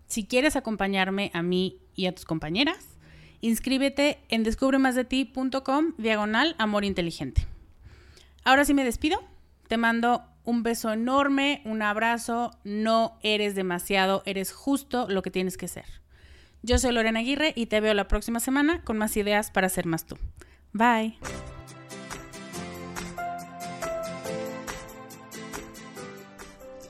Si 0.05 0.25
quieres 0.25 0.57
acompañarme 0.57 1.31
a 1.33 1.41
mí 1.41 1.79
y 1.95 2.07
a 2.07 2.13
tus 2.13 2.25
compañeras, 2.25 2.96
inscríbete 3.41 4.19
en 4.29 4.43
descubremasdeti.com 4.43 5.93
diagonal 5.97 6.55
amor 6.57 6.85
inteligente. 6.85 7.45
Ahora 8.43 8.65
sí 8.65 8.73
me 8.73 8.83
despido. 8.83 9.19
Te 9.67 9.77
mando 9.77 10.23
un 10.45 10.63
beso 10.63 10.93
enorme, 10.93 11.61
un 11.65 11.81
abrazo. 11.81 12.51
No 12.63 13.19
eres 13.21 13.55
demasiado, 13.55 14.23
eres 14.25 14.53
justo 14.53 15.07
lo 15.09 15.21
que 15.21 15.31
tienes 15.31 15.57
que 15.57 15.67
ser. 15.67 15.85
Yo 16.63 16.77
soy 16.79 16.93
Lorena 16.93 17.19
Aguirre 17.19 17.53
y 17.55 17.67
te 17.67 17.81
veo 17.81 17.93
la 17.93 18.07
próxima 18.07 18.39
semana 18.39 18.81
con 18.83 18.97
más 18.97 19.17
ideas 19.17 19.51
para 19.51 19.69
ser 19.69 19.85
más 19.85 20.05
tú. 20.05 20.17
Bye. 20.73 21.17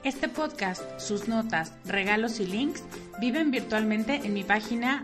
Este 0.03 0.29
podcast, 0.29 0.99
sus 0.99 1.27
notas, 1.27 1.73
regalos 1.83 2.39
y 2.39 2.45
links 2.45 2.83
viven 3.19 3.51
virtualmente 3.51 4.21
en 4.23 4.33
mi 4.33 4.43
página 4.43 5.03